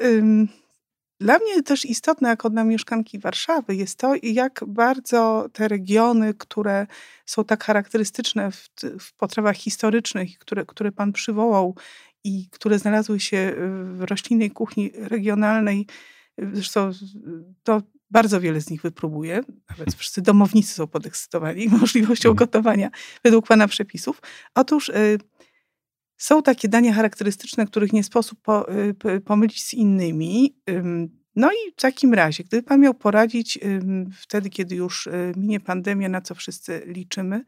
Dla 1.24 1.39
mnie 1.39 1.63
też 1.63 1.86
istotne, 1.86 2.30
jako 2.30 2.50
dla 2.50 2.63
mieszkanki 2.63 3.20
Warszawy, 3.20 3.75
jest 3.75 4.00
to, 4.00 4.13
jak 4.24 4.63
bardzo 4.68 5.50
te 5.53 5.68
regiony, 5.68 6.34
które 6.34 6.88
są 7.25 7.44
tak 7.44 7.63
charakterystyczne 7.63 8.51
w, 8.51 8.70
w 9.00 9.13
potrawach 9.13 9.56
historycznych, 9.56 10.38
które, 10.38 10.65
które 10.65 10.92
Pan 10.92 11.13
przywołał 11.13 11.75
i 12.24 12.48
które 12.50 12.80
znalazły 12.80 13.20
się 13.20 13.53
w 13.84 14.01
roślinnej 14.10 14.51
kuchni 14.51 14.92
regionalnej, 14.96 15.88
zresztą 16.38 16.92
to 17.63 17.82
bardzo 18.12 18.42
wiele 18.42 18.62
z 18.62 18.70
nich 18.70 18.82
wypróbuję. 18.82 19.42
Nawet 19.70 19.96
wszyscy 20.00 20.22
domownicy 20.22 20.74
są 20.74 20.88
podekscytowani 20.88 21.68
możliwością 21.82 22.30
mhm. 22.30 22.36
gotowania 22.36 22.89
według 23.24 23.48
Pana 23.48 23.68
przepisów. 23.68 24.22
Otóż 24.56 24.89
y, 24.89 25.18
są 26.24 26.44
takie 26.44 26.70
dania 26.70 26.94
charakterystyczne, 26.94 27.65
których 27.65 27.94
nie 27.94 28.03
sposób 28.03 28.39
po, 28.42 28.74
y, 29.15 29.22
pomylić 29.22 29.63
z 29.63 29.74
innymi. 29.74 30.56
No 31.36 31.51
i 31.51 31.72
w 31.72 31.82
takim 31.82 32.13
razie, 32.13 32.44
gdyby 32.44 32.63
Pan 32.63 32.82
miał 32.82 32.94
poradzić 32.94 33.60
wtedy, 34.18 34.50
kiedy 34.50 34.75
już 34.75 35.08
y, 35.08 35.34
minie 35.38 35.60
pandemia, 35.60 36.10
na 36.10 36.22
co 36.22 36.36
wszyscy 36.36 36.84
liczymy 36.86 37.44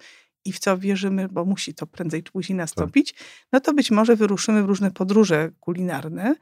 i 0.45 0.53
w 0.53 0.59
co 0.59 0.77
wierzymy, 0.77 1.27
bo 1.27 1.45
musi 1.45 1.73
to 1.73 1.87
prędzej 1.87 2.23
czy 2.23 2.31
później 2.31 2.57
tak. 2.57 2.63
nastąpić, 2.63 3.13
tak. 3.13 3.21
no 3.51 3.59
to 3.59 3.73
być 3.73 3.91
może 3.91 4.15
wyruszymy 4.15 4.63
w 4.63 4.65
różne 4.65 4.91
podróże 4.91 5.51
kulinarne 5.59 6.35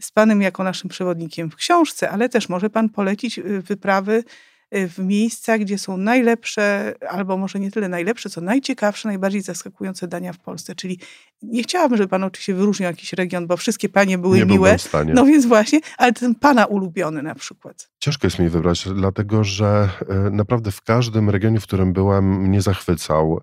z 0.00 0.12
Panem 0.12 0.42
jako 0.42 0.64
naszym 0.64 0.90
przewodnikiem 0.90 1.50
w 1.50 1.56
książce, 1.56 2.10
ale 2.10 2.28
też 2.28 2.48
może 2.48 2.70
Pan 2.70 2.88
polecić 2.88 3.38
y, 3.38 3.62
wyprawy 3.62 4.24
w 4.72 4.98
miejsca, 4.98 5.58
gdzie 5.58 5.78
są 5.78 5.96
najlepsze, 5.96 6.94
albo 7.08 7.36
może 7.36 7.60
nie 7.60 7.70
tyle 7.70 7.88
najlepsze, 7.88 8.30
co 8.30 8.40
najciekawsze, 8.40 9.08
najbardziej 9.08 9.42
zaskakujące 9.42 10.08
dania 10.08 10.32
w 10.32 10.38
Polsce. 10.38 10.74
Czyli 10.74 10.98
nie 11.42 11.62
chciałabym, 11.62 11.98
żeby 11.98 12.08
pan 12.08 12.24
oczywiście 12.24 12.54
wyróżnił 12.54 12.86
jakiś 12.86 13.12
region, 13.12 13.46
bo 13.46 13.56
wszystkie 13.56 13.88
panie 13.88 14.18
były 14.18 14.38
nie 14.38 14.44
miłe. 14.44 14.78
W 14.78 14.82
stanie. 14.82 15.14
No 15.14 15.24
więc 15.24 15.46
właśnie, 15.46 15.80
ale 15.98 16.12
ten 16.12 16.34
pana 16.34 16.66
ulubiony 16.66 17.22
na 17.22 17.34
przykład. 17.34 17.90
Ciężko 17.98 18.26
jest 18.26 18.38
mi 18.38 18.48
wybrać, 18.48 18.88
dlatego 18.94 19.44
że 19.44 19.88
e, 20.08 20.30
naprawdę 20.30 20.70
w 20.70 20.82
każdym 20.82 21.30
regionie, 21.30 21.60
w 21.60 21.64
którym 21.64 21.92
byłem, 21.92 22.40
mnie 22.40 22.62
zachwycał. 22.62 23.40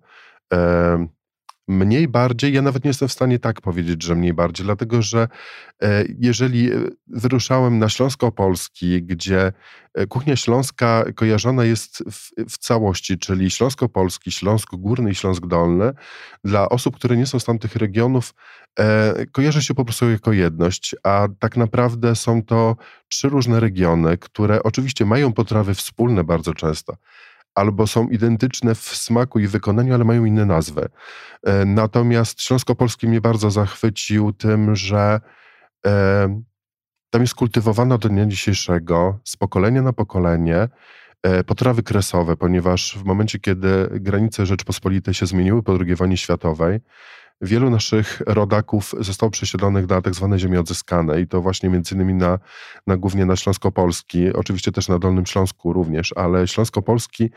E, 0.53 1.07
Mniej 1.67 2.07
bardziej, 2.07 2.53
ja 2.53 2.61
nawet 2.61 2.83
nie 2.83 2.89
jestem 2.89 3.07
w 3.07 3.11
stanie 3.11 3.39
tak 3.39 3.61
powiedzieć, 3.61 4.03
że 4.03 4.15
mniej 4.15 4.33
bardziej, 4.33 4.65
dlatego 4.65 5.01
że 5.01 5.27
e, 5.83 6.03
jeżeli 6.19 6.71
e, 6.71 6.75
wyruszałem 7.07 7.79
na 7.79 7.89
Śląsko-Polski, 7.89 9.03
gdzie 9.03 9.53
e, 9.93 10.07
kuchnia 10.07 10.35
śląska 10.35 11.05
kojarzona 11.15 11.65
jest 11.65 12.03
w, 12.11 12.31
w 12.49 12.57
całości, 12.57 13.17
czyli 13.17 13.51
Śląsko-Polski, 13.51 14.31
Śląsk 14.31 14.75
Górny 14.75 15.11
i 15.11 15.15
Śląsk 15.15 15.47
Dolny, 15.47 15.91
dla 16.43 16.69
osób, 16.69 16.95
które 16.95 17.17
nie 17.17 17.25
są 17.25 17.39
z 17.39 17.45
tamtych 17.45 17.75
regionów, 17.75 18.33
kojarzy 19.31 19.63
się 19.63 19.73
po 19.73 19.85
prostu 19.85 20.09
jako 20.09 20.33
jedność, 20.33 20.95
a 21.03 21.27
tak 21.39 21.57
naprawdę 21.57 22.15
są 22.15 22.43
to 22.43 22.75
trzy 23.07 23.29
różne 23.29 23.59
regiony, 23.59 24.17
które 24.17 24.63
oczywiście 24.63 25.05
mają 25.05 25.33
potrawy 25.33 25.73
wspólne 25.73 26.23
bardzo 26.23 26.53
często, 26.53 26.97
albo 27.57 27.87
są 27.87 28.07
identyczne 28.07 28.75
w 28.75 28.79
smaku 28.79 29.39
i 29.39 29.47
wykonaniu, 29.47 29.93
ale 29.93 30.03
mają 30.03 30.25
inne 30.25 30.45
nazwy. 30.45 30.89
E, 31.43 31.65
natomiast 31.65 32.41
Śląsko-Polski 32.41 33.07
mnie 33.07 33.21
bardzo 33.21 33.51
zachwycił 33.51 34.33
tym, 34.33 34.75
że 34.75 35.21
e, 35.85 36.41
tam 37.09 37.21
jest 37.21 37.35
kultywowana 37.35 37.97
do 37.97 38.09
dnia 38.09 38.25
dzisiejszego, 38.25 39.19
z 39.23 39.37
pokolenia 39.37 39.81
na 39.81 39.93
pokolenie, 39.93 40.67
e, 41.23 41.43
potrawy 41.43 41.83
kresowe, 41.83 42.35
ponieważ 42.35 42.97
w 42.97 43.03
momencie, 43.03 43.39
kiedy 43.39 43.89
granice 43.91 44.45
Rzeczpospolitej 44.45 45.13
się 45.13 45.25
zmieniły 45.25 45.63
po 45.63 45.77
II 45.79 45.95
wojnie 45.95 46.17
światowej, 46.17 46.79
wielu 47.41 47.69
naszych 47.69 48.21
rodaków 48.27 48.95
zostało 48.99 49.29
przesiedlonych 49.29 49.89
na 49.89 50.01
tak 50.01 50.15
zwane 50.15 50.39
ziemie 50.39 50.59
odzyskane 50.59 51.21
i 51.21 51.27
to 51.27 51.41
właśnie 51.41 51.69
między 51.69 51.95
innymi 51.95 52.13
na, 52.13 52.39
na 52.87 52.97
głównie 52.97 53.25
na 53.25 53.35
Śląskopolski, 53.35 54.33
oczywiście 54.33 54.71
też 54.71 54.87
na 54.87 54.99
Dolnym 54.99 55.25
Śląsku 55.25 55.73
również, 55.73 56.13
ale 56.15 56.47
Śląskopolski 56.47 57.29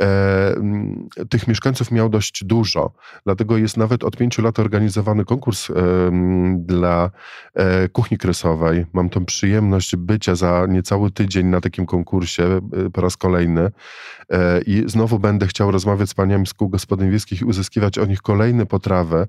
e, 0.00 0.54
tych 1.30 1.48
mieszkańców 1.48 1.90
miał 1.90 2.08
dość 2.08 2.44
dużo, 2.44 2.92
dlatego 3.24 3.56
jest 3.56 3.76
nawet 3.76 4.04
od 4.04 4.16
pięciu 4.16 4.42
lat 4.42 4.58
organizowany 4.58 5.24
konkurs 5.24 5.70
e, 5.70 5.74
dla 6.58 7.10
e, 7.54 7.88
kuchni 7.88 8.18
kresowej. 8.18 8.86
Mam 8.92 9.10
tą 9.10 9.24
przyjemność 9.24 9.96
bycia 9.96 10.34
za 10.34 10.66
niecały 10.68 11.10
tydzień 11.10 11.46
na 11.46 11.60
takim 11.60 11.86
konkursie 11.86 12.60
e, 12.86 12.90
po 12.90 13.00
raz 13.00 13.16
kolejny. 13.16 13.70
E, 14.30 14.60
i 14.60 14.82
znowu 14.86 15.18
będę 15.18 15.46
chciał 15.46 15.70
rozmawiać 15.70 16.10
z 16.10 16.14
paniami 16.14 16.46
z 16.46 16.54
kół 16.54 16.68
gospodyń 16.68 17.10
wiejskich 17.10 17.40
i 17.40 17.44
uzyskiwać 17.44 17.98
o 17.98 18.04
nich 18.04 18.22
kolejne 18.22 18.66
potrawy, 18.66 19.26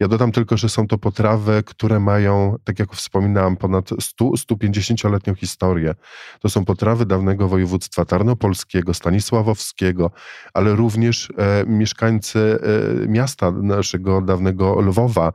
ja 0.00 0.08
dodam 0.08 0.32
tylko, 0.32 0.56
że 0.56 0.68
są 0.68 0.86
to 0.86 0.98
potrawy, 0.98 1.62
które 1.66 2.00
mają, 2.00 2.56
tak 2.64 2.78
jak 2.78 2.94
wspominałam, 2.94 3.56
ponad 3.56 3.90
100-150-letnią 3.90 5.34
historię. 5.34 5.94
To 6.40 6.48
są 6.48 6.64
potrawy 6.64 7.06
dawnego 7.06 7.48
województwa 7.48 8.04
tarnopolskiego, 8.04 8.94
stanisławowskiego, 8.94 10.10
ale 10.54 10.74
również 10.74 11.28
e, 11.36 11.64
mieszkańcy 11.66 12.58
e, 13.04 13.08
miasta 13.08 13.50
naszego 13.50 14.22
dawnego 14.22 14.80
Lwowa, 14.80 15.32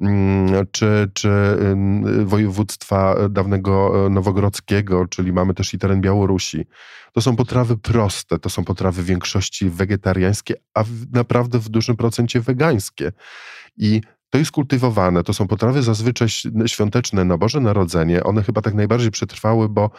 mm, 0.00 0.66
czy, 0.72 1.10
czy 1.14 1.30
województwa 2.24 3.28
dawnego 3.28 4.06
e, 4.06 4.10
nowogrodzkiego, 4.10 5.06
czyli 5.06 5.32
mamy 5.32 5.54
też 5.54 5.74
i 5.74 5.78
teren 5.78 6.00
Białorusi. 6.00 6.66
To 7.12 7.20
są 7.20 7.36
potrawy 7.36 7.76
proste, 7.76 8.38
to 8.38 8.50
są 8.50 8.64
potrawy 8.64 9.02
w 9.02 9.06
większości 9.06 9.70
wegetariańskie, 9.70 10.54
a 10.74 10.84
w, 10.84 10.90
naprawdę 11.12 11.58
w 11.58 11.68
dużym 11.68 11.96
procencie 11.96 12.40
wegańskie. 12.40 13.12
I 13.80 14.00
to 14.30 14.38
jest 14.38 14.50
kultywowane, 14.50 15.22
to 15.22 15.32
są 15.32 15.46
potrawy 15.46 15.82
zazwyczaj 15.82 16.28
świąteczne 16.66 17.24
na 17.24 17.38
Boże 17.38 17.60
Narodzenie. 17.60 18.24
One 18.24 18.42
chyba 18.42 18.62
tak 18.62 18.74
najbardziej 18.74 19.10
przetrwały, 19.10 19.68
bo 19.68 19.90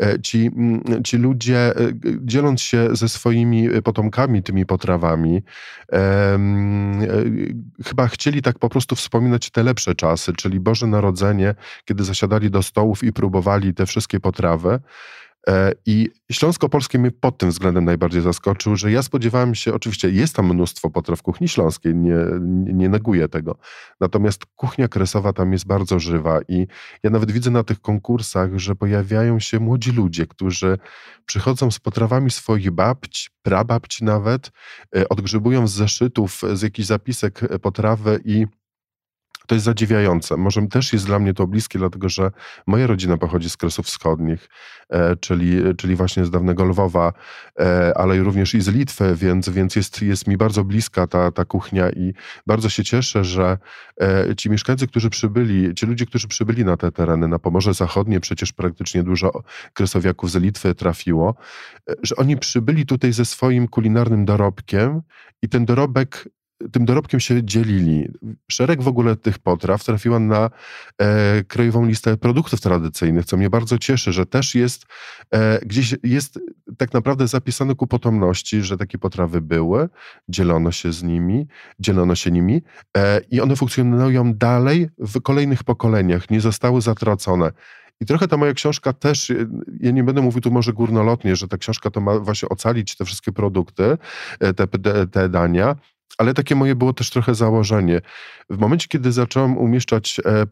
e, 0.00 0.20
ci, 0.20 0.46
mm, 0.46 1.04
ci 1.04 1.16
ludzie, 1.16 1.58
e, 1.58 1.92
dzieląc 2.20 2.60
się 2.60 2.88
ze 2.92 3.08
swoimi 3.08 3.68
potomkami 3.84 4.42
tymi 4.42 4.66
potrawami, 4.66 5.42
e, 5.92 6.38
chyba 7.84 8.08
chcieli 8.08 8.42
tak 8.42 8.58
po 8.58 8.68
prostu 8.68 8.96
wspominać 8.96 9.50
te 9.50 9.62
lepsze 9.62 9.94
czasy, 9.94 10.32
czyli 10.32 10.60
Boże 10.60 10.86
Narodzenie, 10.86 11.54
kiedy 11.84 12.04
zasiadali 12.04 12.50
do 12.50 12.62
stołów 12.62 13.04
i 13.04 13.12
próbowali 13.12 13.74
te 13.74 13.86
wszystkie 13.86 14.20
potrawy. 14.20 14.78
E, 15.48 15.72
I 15.86 16.10
Śląsko-Polskie 16.32 16.98
mnie 16.98 17.10
pod 17.10 17.38
tym 17.38 17.50
względem 17.50 17.84
najbardziej 17.84 18.22
zaskoczył, 18.22 18.76
że 18.76 18.92
ja 18.92 19.02
spodziewałem 19.02 19.54
się, 19.54 19.74
oczywiście 19.74 20.10
jest 20.10 20.36
tam 20.36 20.46
mnóstwo 20.54 20.90
potraw 20.90 21.22
kuchni 21.22 21.48
śląskiej, 21.48 21.94
nie, 21.94 22.16
nie 22.74 22.88
neguję 22.88 23.28
tego. 23.28 23.56
Natomiast 24.00 24.46
kuchnia 24.56 24.88
kresowa 24.88 25.32
tam 25.32 25.52
jest 25.52 25.66
bardzo 25.66 26.00
żywa 26.00 26.40
i 26.48 26.66
ja 27.02 27.10
nawet 27.10 27.30
widzę 27.32 27.50
na 27.50 27.64
tych 27.64 27.80
konkursach, 27.80 28.58
że 28.58 28.74
pojawiają 28.74 29.40
się 29.40 29.60
młodzi 29.60 29.92
ludzie, 29.92 30.26
którzy 30.26 30.78
przychodzą 31.26 31.70
z 31.70 31.78
potrawami 31.78 32.30
swoich 32.30 32.70
babci, 32.70 33.28
prababci 33.42 34.04
nawet, 34.04 34.50
e, 34.96 35.08
odgrzybują 35.08 35.66
z 35.66 35.72
zeszytów, 35.72 36.42
z 36.52 36.62
jakichś 36.62 36.88
zapisek 36.88 37.40
potrawy 37.62 38.20
i 38.24 38.46
to 39.46 39.54
jest 39.54 39.64
zadziwiające. 39.64 40.36
Może 40.36 40.66
też 40.66 40.92
jest 40.92 41.06
dla 41.06 41.18
mnie 41.18 41.34
to 41.34 41.46
bliskie, 41.46 41.78
dlatego 41.78 42.08
że 42.08 42.30
moja 42.66 42.86
rodzina 42.86 43.16
pochodzi 43.16 43.50
z 43.50 43.56
Kresów 43.56 43.86
Wschodnich, 43.86 44.48
e, 44.90 45.16
czyli, 45.16 45.74
czyli 45.76 45.96
właśnie 45.96 46.24
z 46.24 46.30
dawnego 46.30 46.64
Lwowa, 46.64 47.12
e, 47.60 47.92
ale 47.96 48.18
również 48.18 48.54
i 48.54 48.60
z 48.60 48.68
Litwy, 48.68 49.16
więc, 49.16 49.48
więc 49.48 49.76
jest, 49.76 50.02
jest 50.02 50.26
mi 50.26 50.36
bardzo 50.36 50.64
bliska 50.64 51.06
ta, 51.06 51.30
ta 51.30 51.44
kuchnia 51.44 51.90
i 51.90 52.14
bardzo 52.46 52.68
się 52.68 52.84
cieszę, 52.84 53.24
że 53.24 53.58
e, 54.00 54.36
ci 54.36 54.50
mieszkańcy, 54.50 54.86
którzy 54.86 55.10
przybyli, 55.10 55.74
ci 55.74 55.86
ludzie, 55.86 56.06
którzy 56.06 56.28
przybyli 56.28 56.64
na 56.64 56.76
te 56.76 56.92
tereny, 56.92 57.28
na 57.28 57.38
Pomorze 57.38 57.74
Zachodnie, 57.74 58.20
przecież 58.20 58.52
praktycznie 58.52 59.02
dużo 59.02 59.42
kresowiaków 59.72 60.30
z 60.30 60.36
Litwy 60.36 60.74
trafiło, 60.74 61.34
że 62.02 62.16
oni 62.16 62.36
przybyli 62.36 62.86
tutaj 62.86 63.12
ze 63.12 63.24
swoim 63.24 63.68
kulinarnym 63.68 64.24
dorobkiem 64.24 65.02
i 65.42 65.48
ten 65.48 65.64
dorobek 65.64 66.28
tym 66.72 66.84
dorobkiem 66.84 67.20
się 67.20 67.44
dzielili. 67.44 68.08
Szereg 68.50 68.82
w 68.82 68.88
ogóle 68.88 69.16
tych 69.16 69.38
potraw 69.38 69.84
trafiła 69.84 70.18
na 70.18 70.50
e, 70.98 71.44
krajową 71.44 71.86
listę 71.86 72.16
produktów 72.16 72.60
tradycyjnych, 72.60 73.24
co 73.24 73.36
mnie 73.36 73.50
bardzo 73.50 73.78
cieszy, 73.78 74.12
że 74.12 74.26
też 74.26 74.54
jest 74.54 74.86
e, 75.34 75.58
gdzieś 75.66 75.94
jest 76.02 76.38
tak 76.78 76.92
naprawdę 76.92 77.28
zapisane 77.28 77.74
ku 77.74 77.86
potomności, 77.86 78.62
że 78.62 78.76
takie 78.78 78.98
potrawy 78.98 79.40
były, 79.40 79.88
dzielono 80.28 80.72
się 80.72 80.92
z 80.92 81.02
nimi, 81.02 81.46
dzielono 81.78 82.14
się 82.14 82.30
nimi 82.30 82.62
e, 82.96 83.20
i 83.30 83.40
one 83.40 83.56
funkcjonują 83.56 84.34
dalej 84.34 84.88
w 84.98 85.20
kolejnych 85.22 85.64
pokoleniach, 85.64 86.30
nie 86.30 86.40
zostały 86.40 86.80
zatracone. 86.80 87.52
I 88.02 88.06
trochę 88.06 88.28
ta 88.28 88.36
moja 88.36 88.52
książka 88.52 88.92
też, 88.92 89.32
ja 89.80 89.90
nie 89.90 90.04
będę 90.04 90.22
mówił 90.22 90.40
tu 90.40 90.50
może 90.50 90.72
górnolotnie, 90.72 91.36
że 91.36 91.48
ta 91.48 91.58
książka 91.58 91.90
to 91.90 92.00
ma 92.00 92.18
właśnie 92.18 92.48
ocalić 92.48 92.96
te 92.96 93.04
wszystkie 93.04 93.32
produkty, 93.32 93.98
e, 94.40 94.54
te, 94.54 94.66
te 95.06 95.28
dania, 95.28 95.76
ale 96.18 96.34
takie 96.34 96.54
moje 96.54 96.74
było 96.74 96.92
też 96.92 97.10
trochę 97.10 97.34
założenie. 97.34 98.00
W 98.50 98.58
momencie, 98.58 98.88
kiedy 98.88 99.12
zacząłem 99.12 99.58
umieszczać 99.58 100.20
e, 100.24 100.46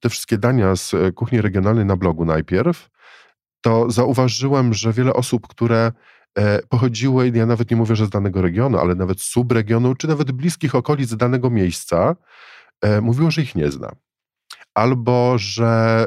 te 0.00 0.08
wszystkie 0.08 0.38
dania 0.38 0.76
z 0.76 0.94
e, 0.94 1.12
kuchni 1.12 1.40
regionalnej 1.40 1.84
na 1.84 1.96
blogu 1.96 2.24
najpierw, 2.24 2.90
to 3.60 3.90
zauważyłem, 3.90 4.74
że 4.74 4.92
wiele 4.92 5.12
osób, 5.12 5.48
które 5.48 5.92
e, 6.34 6.62
pochodziły, 6.68 7.32
ja 7.34 7.46
nawet 7.46 7.70
nie 7.70 7.76
mówię, 7.76 7.96
że 7.96 8.06
z 8.06 8.10
danego 8.10 8.42
regionu, 8.42 8.78
ale 8.78 8.94
nawet 8.94 9.20
z 9.20 9.24
subregionu, 9.24 9.94
czy 9.94 10.08
nawet 10.08 10.32
bliskich 10.32 10.74
okolic 10.74 11.16
danego 11.16 11.50
miejsca, 11.50 12.16
mówiło, 13.02 13.30
że 13.30 13.42
ich 13.42 13.54
nie 13.54 13.70
zna. 13.70 13.92
Albo, 14.74 15.38
że 15.38 16.06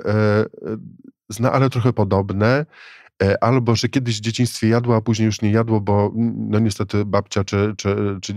zna, 1.29 1.51
ale 1.51 1.69
trochę 1.69 1.93
podobne, 1.93 2.65
albo 3.42 3.76
że 3.76 3.90
kiedyś 3.90 4.18
w 4.18 4.22
dzieciństwie 4.22 4.68
jadło, 4.68 4.96
a 4.96 5.02
później 5.02 5.26
już 5.26 5.42
nie 5.42 5.52
jadło, 5.52 5.82
bo 5.82 6.12
no 6.36 6.60
niestety 6.60 7.06
babcia 7.06 7.44
czy, 7.44 7.74
czy, 7.78 8.18
czy 8.22 8.34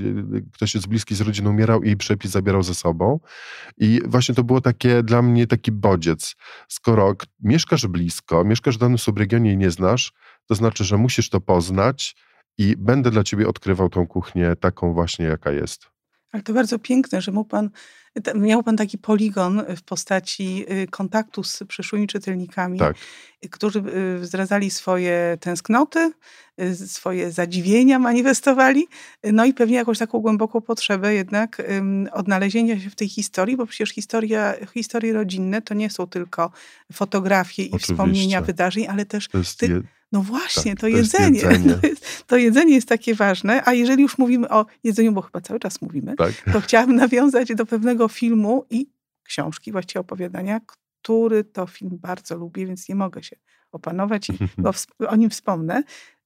ktoś 0.52 0.74
z 0.74 0.86
bliski 0.86 1.14
z 1.14 1.20
rodziny 1.20 1.50
umierał 1.50 1.82
i 1.82 1.96
przepis 1.96 2.30
zabierał 2.30 2.62
ze 2.62 2.74
sobą. 2.74 3.20
I 3.78 4.00
właśnie 4.06 4.34
to 4.34 4.44
było 4.44 4.60
takie 4.60 5.02
dla 5.02 5.22
mnie 5.22 5.46
taki 5.46 5.72
bodziec. 5.72 6.36
Skoro 6.68 7.14
mieszkasz 7.40 7.86
blisko, 7.86 8.44
mieszkasz 8.44 8.76
w 8.76 8.80
danym 8.80 8.98
subregionie 8.98 9.52
i 9.52 9.56
nie 9.56 9.70
znasz, 9.70 10.12
to 10.46 10.54
znaczy, 10.54 10.84
że 10.84 10.96
musisz 10.96 11.30
to 11.30 11.40
poznać 11.40 12.16
i 12.58 12.74
będę 12.78 13.10
dla 13.10 13.24
ciebie 13.24 13.48
odkrywał 13.48 13.88
tą 13.88 14.06
kuchnię 14.06 14.56
taką 14.60 14.92
właśnie, 14.92 15.24
jaka 15.24 15.52
jest. 15.52 15.95
Ale 16.36 16.42
to 16.42 16.52
bardzo 16.52 16.78
piękne, 16.78 17.20
że 17.20 17.32
mógł 17.32 17.48
pan, 17.48 17.70
miał 18.34 18.62
pan 18.62 18.76
taki 18.76 18.98
poligon 18.98 19.62
w 19.76 19.82
postaci 19.82 20.64
y, 20.70 20.86
kontaktu 20.86 21.42
z 21.42 21.62
przyszłymi 21.68 22.06
czytelnikami, 22.06 22.78
tak. 22.78 22.96
którzy 23.50 23.82
y, 24.22 24.26
zdradzali 24.26 24.70
swoje 24.70 25.36
tęsknoty, 25.40 26.12
y, 26.60 26.76
swoje 26.76 27.32
zadziwienia 27.32 27.98
manifestowali, 27.98 28.86
no 29.32 29.44
i 29.44 29.54
pewnie 29.54 29.76
jakąś 29.76 29.98
taką 29.98 30.18
głęboką 30.18 30.60
potrzebę 30.60 31.14
jednak 31.14 31.62
odnalezienia 32.12 32.80
się 32.80 32.90
w 32.90 32.94
tej 32.94 33.08
historii, 33.08 33.56
bo 33.56 33.66
przecież 33.66 33.90
historia, 33.90 34.54
historie 34.74 35.12
rodzinne 35.12 35.62
to 35.62 35.74
nie 35.74 35.90
są 35.90 36.06
tylko 36.06 36.50
fotografie 36.92 37.62
i 37.62 37.66
Oczywiście. 37.66 37.92
wspomnienia 37.92 38.40
wydarzeń, 38.40 38.86
ale 38.86 39.04
też 39.04 39.28
ty, 39.58 39.82
no 40.12 40.22
właśnie, 40.22 40.72
tak, 40.72 40.80
to, 40.80 40.86
to, 40.86 40.88
jedzenie. 40.88 41.40
jedzenie. 41.42 41.74
To, 41.74 41.86
jest, 41.86 42.26
to, 42.26 42.36
jedzenie 42.36 42.74
jest 42.74 42.88
takie 42.88 43.14
ważne, 43.14 43.62
a 43.64 43.72
jeżeli 43.72 44.02
już 44.02 44.18
mówimy 44.18 44.48
o 44.48 44.66
jedzeniu, 44.84 45.12
bo 45.12 45.22
chyba 45.22 45.40
cały 45.40 45.60
czas 45.60 45.82
mówimy, 45.82 46.16
tak. 46.16 46.32
to 46.52 46.60
chciałabym 46.60 46.96
nawiązać 47.06 47.54
do 47.54 47.66
pewnego 47.66 48.08
filmu 48.08 48.64
i 48.70 48.90
książki, 49.22 49.72
właściwie 49.72 50.00
opowiadania, 50.00 50.60
który 51.02 51.44
to 51.44 51.66
film 51.66 51.98
bardzo 52.02 52.36
lubię, 52.36 52.66
więc 52.66 52.88
nie 52.88 52.94
mogę 52.94 53.22
się 53.22 53.36
opanować 53.72 54.30
i 54.30 54.38
o 55.08 55.16
nim 55.16 55.30
wspomnę. 55.30 55.82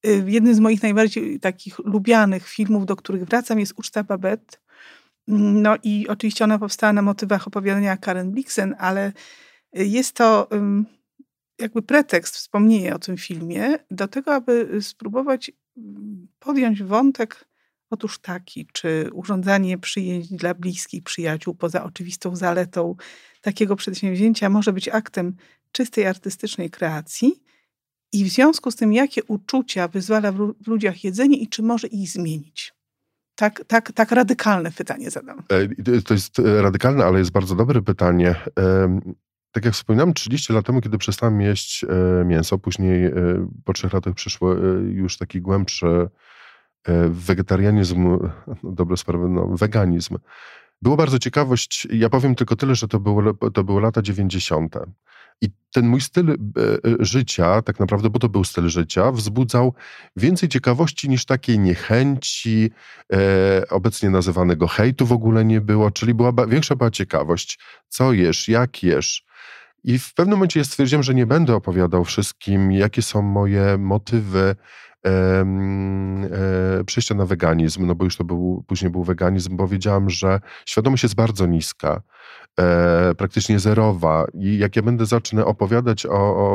Y, 0.06 0.24
jednym 0.26 0.54
z 0.54 0.60
moich 0.60 0.82
najbardziej 0.82 1.40
takich 1.40 1.78
lubianych 1.78 2.48
filmów, 2.48 2.86
do 2.86 2.96
których 2.96 3.24
wracam, 3.24 3.60
jest 3.60 3.72
Uczta 3.76 4.04
Babette. 4.04 4.56
No 5.28 5.76
i 5.82 6.08
oczywiście 6.08 6.44
ona 6.44 6.58
powstała 6.58 6.92
na 6.92 7.02
motywach 7.02 7.46
opowiadania 7.46 7.96
Karen 7.96 8.30
Blixen, 8.30 8.74
ale 8.78 9.12
jest 9.72 10.16
to 10.16 10.48
jakby 11.60 11.82
pretekst, 11.82 12.36
wspomnienie 12.36 12.94
o 12.94 12.98
tym 12.98 13.16
filmie, 13.16 13.78
do 13.90 14.08
tego, 14.08 14.34
aby 14.34 14.78
spróbować 14.80 15.50
mm, 15.76 16.28
podjąć 16.38 16.82
wątek 16.82 17.50
otóż 17.90 18.18
taki, 18.18 18.66
czy 18.72 19.10
urządzanie 19.12 19.78
przyjęć 19.78 20.28
dla 20.28 20.54
bliskich 20.54 21.02
przyjaciół 21.02 21.54
poza 21.54 21.84
oczywistą 21.84 22.36
zaletą 22.36 22.96
takiego 23.40 23.76
przedsięwzięcia 23.76 24.48
może 24.48 24.72
być 24.72 24.88
aktem 24.88 25.36
czystej 25.72 26.06
artystycznej 26.06 26.70
kreacji 26.70 27.42
i 28.12 28.24
w 28.24 28.28
związku 28.28 28.70
z 28.70 28.76
tym, 28.76 28.92
jakie 28.92 29.24
uczucia 29.24 29.88
wyzwala 29.88 30.32
w 30.32 30.66
ludziach 30.66 31.04
jedzenie 31.04 31.36
i 31.36 31.48
czy 31.48 31.62
może 31.62 31.86
ich 31.86 32.08
zmienić. 32.08 32.74
Tak, 33.34 33.64
tak, 33.66 33.92
tak 33.92 34.12
radykalne 34.12 34.72
pytanie 34.72 35.10
zadam. 35.10 35.42
E, 35.48 36.02
to 36.02 36.14
jest 36.14 36.38
radykalne, 36.38 37.04
ale 37.04 37.18
jest 37.18 37.30
bardzo 37.30 37.54
dobre 37.54 37.82
pytanie 37.82 38.34
tak 39.52 39.64
jak 39.64 39.74
wspominałem, 39.74 40.14
30 40.14 40.52
lat 40.52 40.66
temu, 40.66 40.80
kiedy 40.80 40.98
przestałem 40.98 41.40
jeść 41.40 41.84
e, 41.84 42.24
mięso, 42.24 42.58
później 42.58 43.04
e, 43.04 43.12
po 43.64 43.72
trzech 43.72 43.92
latach 43.92 44.14
przyszło 44.14 44.54
e, 44.54 44.58
już 44.82 45.16
taki 45.18 45.40
głębszy 45.40 46.08
wegetarianizm, 47.08 48.18
no 48.62 48.72
dobre 48.72 48.96
sprawy, 48.96 49.28
no, 49.28 49.46
weganizm. 49.46 50.18
Było 50.82 50.96
bardzo 50.96 51.18
ciekawość, 51.18 51.88
ja 51.92 52.08
powiem 52.08 52.34
tylko 52.34 52.56
tyle, 52.56 52.74
że 52.74 52.88
to, 52.88 53.00
było, 53.00 53.34
to 53.34 53.64
były 53.64 53.80
lata 53.80 54.02
90. 54.02 54.76
I 55.42 55.48
ten 55.72 55.86
mój 55.86 56.00
styl 56.00 56.38
życia, 57.00 57.62
tak 57.62 57.80
naprawdę, 57.80 58.10
bo 58.10 58.18
to 58.18 58.28
był 58.28 58.44
styl 58.44 58.68
życia, 58.68 59.12
wzbudzał 59.12 59.74
więcej 60.16 60.48
ciekawości 60.48 61.08
niż 61.08 61.24
takiej 61.24 61.58
niechęci, 61.58 62.70
e, 63.12 63.62
obecnie 63.70 64.10
nazywanego 64.10 64.66
hejtu 64.66 65.06
w 65.06 65.12
ogóle 65.12 65.44
nie 65.44 65.60
było, 65.60 65.90
czyli 65.90 66.14
była, 66.14 66.32
większa 66.48 66.76
była 66.76 66.90
ciekawość, 66.90 67.58
co 67.88 68.12
jesz, 68.12 68.48
jak 68.48 68.82
jesz, 68.82 69.24
i 69.84 69.98
w 69.98 70.14
pewnym 70.14 70.38
momencie 70.38 70.60
ja 70.60 70.64
stwierdziłem, 70.64 71.02
że 71.02 71.14
nie 71.14 71.26
będę 71.26 71.54
opowiadał 71.54 72.04
wszystkim, 72.04 72.72
jakie 72.72 73.02
są 73.02 73.22
moje 73.22 73.78
motywy 73.78 74.56
e, 75.06 75.10
e, 75.10 76.84
przejścia 76.86 77.14
na 77.14 77.26
weganizm, 77.26 77.86
no 77.86 77.94
bo 77.94 78.04
już 78.04 78.16
to 78.16 78.24
był, 78.24 78.64
później 78.66 78.90
był 78.90 79.04
weganizm, 79.04 79.56
bo 79.56 79.68
wiedziałam, 79.68 80.10
że 80.10 80.40
świadomość 80.66 81.02
jest 81.02 81.14
bardzo 81.14 81.46
niska, 81.46 82.02
e, 82.60 83.14
praktycznie 83.14 83.58
zerowa. 83.58 84.24
I 84.34 84.58
jak 84.58 84.76
ja 84.76 84.82
będę 84.82 85.06
zacznę 85.06 85.44
opowiadać 85.44 86.06
o, 86.06 86.10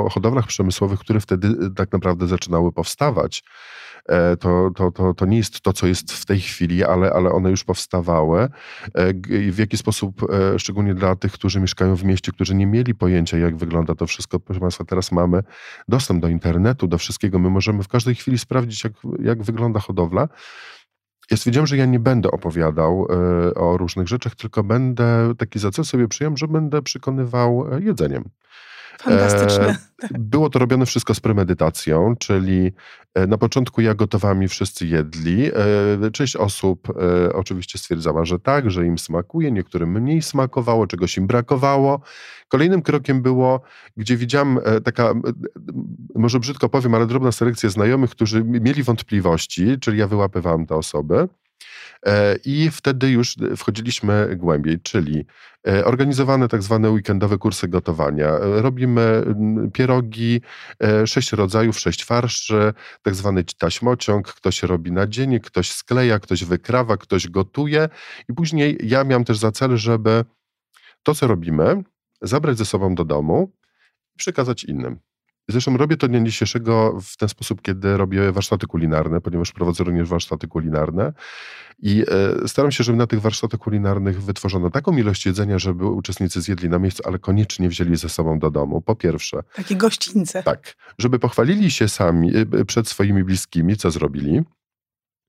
o 0.05 0.09
hodowlach 0.09 0.47
przemysłowych, 0.47 0.99
które 0.99 1.19
wtedy 1.19 1.71
tak 1.75 1.91
naprawdę 1.91 2.27
zaczynały 2.27 2.71
powstawać, 2.71 3.43
to, 4.39 4.71
to, 4.75 4.91
to, 4.91 5.13
to 5.13 5.25
nie 5.25 5.37
jest 5.37 5.61
to, 5.61 5.73
co 5.73 5.87
jest 5.87 6.11
w 6.11 6.25
tej 6.25 6.39
chwili, 6.39 6.83
ale, 6.83 7.13
ale 7.13 7.31
one 7.31 7.49
już 7.49 7.63
powstawały. 7.63 8.39
E, 8.41 8.49
w 9.51 9.57
jaki 9.57 9.77
sposób, 9.77 10.21
e, 10.23 10.59
szczególnie 10.59 10.95
dla 10.95 11.15
tych, 11.15 11.31
którzy 11.31 11.59
mieszkają 11.59 11.95
w 11.95 12.03
mieście, 12.03 12.31
którzy 12.31 12.55
nie 12.55 12.67
mieli 12.67 12.95
pojęcia, 12.95 13.37
jak 13.37 13.57
wygląda 13.57 13.95
to 13.95 14.07
wszystko, 14.07 14.39
proszę 14.39 14.59
Państwa, 14.59 14.85
teraz 14.85 15.11
mamy 15.11 15.43
dostęp 15.87 16.21
do 16.21 16.27
internetu, 16.27 16.87
do 16.87 16.97
wszystkiego. 16.97 17.39
My 17.39 17.49
możemy 17.49 17.83
w 17.83 17.87
każdej 17.87 18.15
chwili 18.15 18.37
sprawdzić, 18.37 18.83
jak, 18.83 18.93
jak 19.19 19.43
wygląda 19.43 19.79
hodowla. 19.79 20.27
Ja 21.31 21.37
stwierdziłem, 21.37 21.67
że 21.67 21.77
ja 21.77 21.85
nie 21.85 21.99
będę 21.99 22.31
opowiadał 22.31 23.07
o 23.55 23.77
różnych 23.77 24.07
rzeczach, 24.07 24.35
tylko 24.35 24.63
będę 24.63 25.33
taki 25.37 25.59
za 25.59 25.71
co 25.71 25.83
sobie 25.83 26.07
przyjąłem, 26.07 26.37
że 26.37 26.47
będę 26.47 26.81
przekonywał 26.81 27.65
jedzeniem. 27.79 28.23
Fantastyczne. 29.01 29.67
E, 29.69 30.07
było 30.11 30.49
to 30.49 30.59
robione 30.59 30.85
wszystko 30.85 31.13
z 31.13 31.19
premedytacją, 31.19 32.15
czyli 32.19 32.71
e, 33.13 33.27
na 33.27 33.37
początku 33.37 33.81
ja 33.81 33.93
gotowałem 33.93 34.43
i 34.43 34.47
wszyscy 34.47 34.87
jedli. 34.87 35.45
E, 35.45 36.11
część 36.11 36.35
osób 36.35 36.87
oczywiście 37.33 37.79
stwierdzała, 37.79 38.25
że 38.25 38.39
tak, 38.39 38.71
że 38.71 38.85
im 38.85 38.97
smakuje, 38.97 39.51
niektórym 39.51 39.91
mniej 39.91 40.21
smakowało, 40.21 40.87
czegoś 40.87 41.17
im 41.17 41.27
brakowało. 41.27 42.01
Kolejnym 42.47 42.81
krokiem 42.81 43.21
było, 43.21 43.61
gdzie 43.97 44.17
widziałem 44.17 44.59
e, 44.65 44.81
taka, 44.81 45.13
może 46.15 46.39
brzydko 46.39 46.69
powiem, 46.69 46.95
ale 46.95 47.07
drobna 47.07 47.31
selekcja 47.31 47.69
znajomych, 47.69 48.09
którzy 48.09 48.43
mieli 48.43 48.83
wątpliwości, 48.83 49.79
czyli 49.79 49.97
ja 49.97 50.07
wyłapywałem 50.07 50.65
te 50.65 50.75
osoby. 50.75 51.27
E, 52.07 52.35
I 52.45 52.71
wtedy 52.71 53.09
już 53.09 53.35
wchodziliśmy 53.57 54.35
głębiej, 54.35 54.79
czyli 54.79 55.25
e, 55.67 55.85
organizowane 55.85 56.47
tak 56.47 56.63
zwane 56.63 56.89
weekendowe 56.89 57.37
kursy 57.37 57.67
gotowania. 57.67 58.27
E, 58.27 58.61
robimy 58.61 59.23
pierogi, 59.73 60.41
sześć 61.05 61.31
rodzajów, 61.31 61.79
sześć 61.79 62.05
farszy, 62.05 62.73
tak 63.01 63.15
zwany 63.15 63.43
taśmociąg. 63.43 64.33
Ktoś 64.33 64.63
robi 64.63 64.91
na 64.91 65.07
dzień, 65.07 65.39
ktoś 65.39 65.71
skleja, 65.71 66.19
ktoś 66.19 66.43
wykrawa, 66.43 66.97
ktoś 66.97 67.29
gotuje. 67.29 67.89
I 68.29 68.33
później 68.33 68.77
ja 68.83 69.03
miałem 69.03 69.23
też 69.25 69.37
za 69.37 69.51
cel, 69.51 69.77
żeby 69.77 70.25
to, 71.03 71.15
co 71.15 71.27
robimy, 71.27 71.83
zabrać 72.21 72.57
ze 72.57 72.65
sobą 72.65 72.95
do 72.95 73.05
domu 73.05 73.51
i 74.15 74.17
przekazać 74.17 74.63
innym. 74.63 74.99
Zresztą 75.49 75.77
robię 75.77 75.97
to 75.97 76.07
dnia 76.07 76.23
dzisiejszego 76.23 76.99
w 77.01 77.17
ten 77.17 77.29
sposób, 77.29 77.61
kiedy 77.61 77.97
robię 77.97 78.31
warsztaty 78.31 78.67
kulinarne, 78.67 79.21
ponieważ 79.21 79.51
prowadzę 79.51 79.83
również 79.83 80.09
warsztaty 80.09 80.47
kulinarne 80.47 81.13
i 81.79 82.03
e, 82.43 82.47
staram 82.47 82.71
się, 82.71 82.83
żeby 82.83 82.97
na 82.97 83.07
tych 83.07 83.21
warsztatach 83.21 83.59
kulinarnych 83.59 84.23
wytworzono 84.23 84.69
taką 84.69 84.97
ilość 84.97 85.25
jedzenia, 85.25 85.59
żeby 85.59 85.85
uczestnicy 85.85 86.41
zjedli 86.41 86.69
na 86.69 86.79
miejscu, 86.79 87.03
ale 87.05 87.19
koniecznie 87.19 87.69
wzięli 87.69 87.95
ze 87.95 88.09
sobą 88.09 88.39
do 88.39 88.51
domu. 88.51 88.81
Po 88.81 88.95
pierwsze. 88.95 89.43
Takie 89.55 89.75
gościńce. 89.75 90.43
Tak. 90.43 90.75
Żeby 90.97 91.19
pochwalili 91.19 91.71
się 91.71 91.87
sami 91.87 92.31
e, 92.37 92.65
przed 92.65 92.87
swoimi 92.87 93.23
bliskimi, 93.23 93.77
co 93.77 93.91
zrobili. 93.91 94.41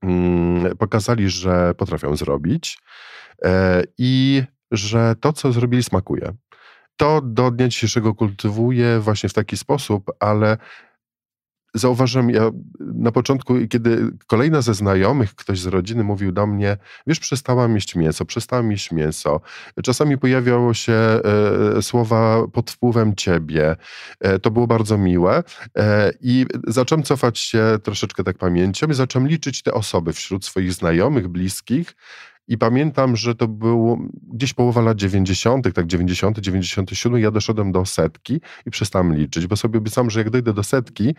Mm, 0.02 0.76
pokazali, 0.76 1.30
że 1.30 1.74
potrafią 1.74 2.16
zrobić 2.16 2.78
e, 3.44 3.82
i 3.98 4.42
że 4.70 5.14
to, 5.20 5.32
co 5.32 5.52
zrobili, 5.52 5.82
smakuje 5.82 6.32
to 6.96 7.20
do 7.24 7.50
dnia 7.50 7.68
dzisiejszego 7.68 8.14
kultywuję 8.14 9.00
właśnie 9.00 9.28
w 9.28 9.34
taki 9.34 9.56
sposób, 9.56 10.10
ale 10.20 10.56
zauważyłem 11.78 12.30
ja 12.30 12.50
na 12.80 13.12
początku, 13.12 13.54
kiedy 13.70 14.10
kolejna 14.26 14.62
ze 14.62 14.74
znajomych, 14.74 15.34
ktoś 15.34 15.60
z 15.60 15.66
rodziny 15.66 16.04
mówił 16.04 16.32
do 16.32 16.46
mnie, 16.46 16.76
wiesz, 17.06 17.20
przestałam 17.20 17.74
jeść 17.74 17.94
mięso, 17.94 18.24
przestałam 18.24 18.70
jeść 18.70 18.92
mięso. 18.92 19.40
Czasami 19.84 20.18
pojawiało 20.18 20.74
się 20.74 20.92
e, 20.92 21.82
słowa 21.82 22.48
pod 22.52 22.70
wpływem 22.70 23.16
ciebie. 23.16 23.76
E, 24.20 24.38
to 24.38 24.50
było 24.50 24.66
bardzo 24.66 24.98
miłe. 24.98 25.42
E, 25.78 26.12
I 26.20 26.46
zacząłem 26.66 27.02
cofać 27.02 27.38
się 27.38 27.78
troszeczkę 27.82 28.24
tak 28.24 28.38
pamięcią 28.38 28.86
i 28.86 28.94
zacząłem 28.94 29.28
liczyć 29.28 29.62
te 29.62 29.74
osoby 29.74 30.12
wśród 30.12 30.44
swoich 30.44 30.72
znajomych, 30.72 31.28
bliskich, 31.28 31.94
i 32.48 32.58
pamiętam, 32.58 33.16
że 33.16 33.34
to 33.34 33.48
było 33.48 33.98
gdzieś 34.32 34.54
połowa 34.54 34.80
lat 34.80 34.96
90., 34.96 35.74
tak 35.74 35.86
90, 35.86 36.38
97, 36.38 37.20
ja 37.20 37.30
doszedłem 37.30 37.72
do 37.72 37.86
setki 37.86 38.40
i 38.66 38.70
przestałem 38.70 39.14
liczyć, 39.16 39.46
bo 39.46 39.56
sobie 39.56 39.78
obiecałem, 39.78 40.10
że 40.10 40.20
jak 40.20 40.30
dojdę 40.30 40.52
do 40.52 40.62
setki, 40.62 41.14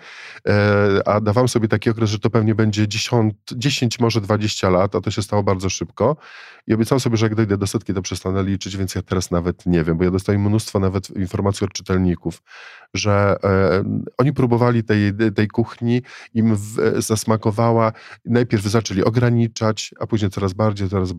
e, 0.48 1.08
a 1.08 1.22
dawałem 1.22 1.48
sobie 1.48 1.68
taki 1.68 1.90
okres, 1.90 2.10
że 2.10 2.20
to 2.20 2.30
pewnie 2.30 2.56
będzie 2.56 2.88
10, 2.88 3.34
10, 3.56 4.00
może 4.00 4.22
20 4.22 4.70
lat, 4.70 4.96
a 4.96 5.02
to 5.02 5.12
się 5.12 5.22
stało 5.22 5.44
bardzo 5.44 5.70
szybko. 5.70 6.18
I 6.68 6.74
obiecałem 6.74 7.00
sobie, 7.00 7.18
że 7.18 7.26
jak 7.26 7.36
dojdę 7.36 7.58
do 7.58 7.68
setki, 7.68 7.94
to 7.94 8.02
przestanę 8.02 8.44
liczyć, 8.44 8.78
więc 8.78 8.96
ja 8.96 9.02
teraz 9.02 9.32
nawet 9.32 9.66
nie 9.66 9.84
wiem, 9.84 9.98
bo 9.98 10.04
ja 10.04 10.12
dostaję 10.12 10.40
mnóstwo 10.40 10.80
nawet 10.80 11.10
informacji 11.10 11.66
od 11.66 11.74
czytelników, 11.74 12.42
że 12.94 13.36
e, 13.44 13.84
oni 14.18 14.34
próbowali 14.34 14.84
tej, 14.84 15.14
tej 15.36 15.48
kuchni, 15.48 16.02
im 16.34 16.56
w, 16.56 16.96
zasmakowała, 16.98 17.92
najpierw 18.26 18.64
zaczęli 18.64 19.04
ograniczać, 19.04 19.94
a 20.00 20.08
później 20.08 20.32
coraz 20.32 20.54
bardziej, 20.54 20.90
coraz 20.90 21.12
bardziej. 21.12 21.17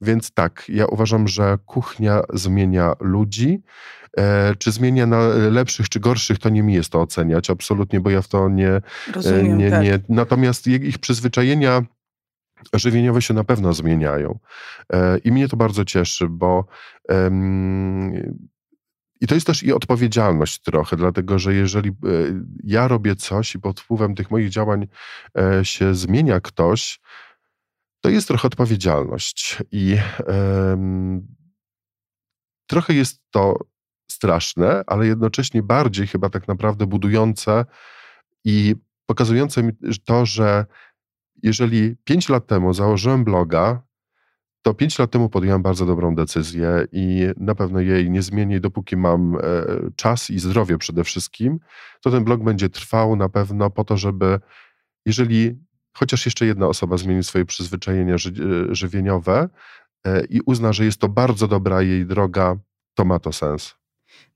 Więc 0.00 0.30
tak, 0.30 0.64
ja 0.68 0.86
uważam, 0.86 1.28
że 1.28 1.58
kuchnia 1.66 2.22
zmienia 2.32 2.92
ludzi. 3.00 3.62
E, 4.16 4.54
czy 4.58 4.72
zmienia 4.72 5.06
na 5.06 5.18
lepszych 5.50 5.88
czy 5.88 6.00
gorszych, 6.00 6.38
to 6.38 6.48
nie 6.48 6.62
mi 6.62 6.74
jest 6.74 6.90
to 6.90 7.00
oceniać, 7.00 7.50
absolutnie, 7.50 8.00
bo 8.00 8.10
ja 8.10 8.22
w 8.22 8.28
to 8.28 8.48
nie. 8.48 8.68
E, 8.68 8.82
Rozumiem, 9.12 9.58
nie, 9.58 9.70
tak. 9.70 9.82
nie. 9.82 9.98
Natomiast 10.08 10.66
ich 10.66 10.98
przyzwyczajenia 10.98 11.82
żywieniowe 12.74 13.22
się 13.22 13.34
na 13.34 13.44
pewno 13.44 13.72
zmieniają. 13.72 14.38
E, 14.92 15.18
I 15.18 15.32
mnie 15.32 15.48
to 15.48 15.56
bardzo 15.56 15.84
cieszy, 15.84 16.28
bo. 16.28 16.64
I 19.20 19.26
to 19.26 19.34
jest 19.34 19.46
też 19.46 19.62
i 19.62 19.72
odpowiedzialność 19.72 20.60
trochę, 20.60 20.96
dlatego 20.96 21.38
że 21.38 21.54
jeżeli 21.54 21.90
e, 21.90 21.92
ja 22.64 22.88
robię 22.88 23.16
coś 23.16 23.54
i 23.54 23.60
pod 23.60 23.80
wpływem 23.80 24.14
tych 24.14 24.30
moich 24.30 24.48
działań 24.48 24.86
e, 25.38 25.64
się 25.64 25.94
zmienia 25.94 26.40
ktoś, 26.40 27.00
to 28.04 28.10
jest 28.10 28.28
trochę 28.28 28.48
odpowiedzialność. 28.48 29.62
I 29.72 29.96
um, 30.26 31.26
trochę 32.66 32.94
jest 32.94 33.22
to 33.30 33.56
straszne, 34.10 34.82
ale 34.86 35.06
jednocześnie 35.06 35.62
bardziej 35.62 36.06
chyba 36.06 36.30
tak 36.30 36.48
naprawdę 36.48 36.86
budujące 36.86 37.64
i 38.44 38.74
pokazujące 39.06 39.62
mi 39.62 39.72
to, 40.04 40.26
że 40.26 40.66
jeżeli 41.42 41.96
pięć 42.04 42.28
lat 42.28 42.46
temu 42.46 42.74
założyłem 42.74 43.24
bloga, 43.24 43.82
to 44.62 44.74
pięć 44.74 44.98
lat 44.98 45.10
temu 45.10 45.28
podjąłem 45.28 45.62
bardzo 45.62 45.86
dobrą 45.86 46.14
decyzję 46.14 46.86
i 46.92 47.26
na 47.36 47.54
pewno 47.54 47.80
jej 47.80 48.10
nie 48.10 48.22
zmienię, 48.22 48.60
dopóki 48.60 48.96
mam 48.96 49.36
e, 49.36 49.40
czas 49.96 50.30
i 50.30 50.38
zdrowie 50.38 50.78
przede 50.78 51.04
wszystkim, 51.04 51.58
to 52.00 52.10
ten 52.10 52.24
blog 52.24 52.42
będzie 52.42 52.68
trwał 52.68 53.16
na 53.16 53.28
pewno 53.28 53.70
po 53.70 53.84
to, 53.84 53.96
żeby 53.96 54.40
jeżeli 55.06 55.64
chociaż 55.94 56.26
jeszcze 56.26 56.46
jedna 56.46 56.66
osoba 56.66 56.96
zmieni 56.96 57.24
swoje 57.24 57.44
przyzwyczajenia 57.44 58.18
ży 58.18 58.30
e, 58.70 58.74
żywieniowe 58.74 59.48
e, 60.04 60.24
i 60.24 60.40
uzna, 60.46 60.72
że 60.72 60.84
jest 60.84 60.98
to 60.98 61.08
bardzo 61.08 61.48
dobra 61.48 61.82
jej 61.82 62.06
droga, 62.06 62.56
to 62.94 63.04
ma 63.04 63.18
to 63.18 63.32
sens. 63.32 63.74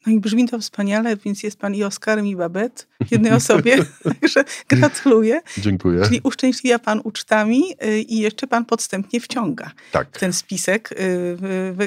No 0.07 0.13
i 0.13 0.21
brzmi 0.21 0.49
to 0.49 0.59
wspaniale, 0.59 1.17
więc 1.17 1.43
jest 1.43 1.59
pan 1.59 1.75
i 1.75 1.85
Oskarem, 1.85 2.27
i 2.27 2.37
Babet 2.37 2.89
w 3.07 3.13
jednej 3.13 3.33
osobie. 3.33 3.77
Także 4.21 4.45
gratuluję. 4.69 5.41
Dziękuję. 5.59 6.05
Czyli 6.05 6.21
uszczęśliwia 6.23 6.79
pan 6.79 7.01
ucztami 7.05 7.63
y, 7.85 8.01
i 8.01 8.19
jeszcze 8.19 8.47
pan 8.47 8.65
podstępnie 8.65 9.21
wciąga 9.21 9.71
tak. 9.93 10.19
ten 10.19 10.33
spisek 10.33 10.91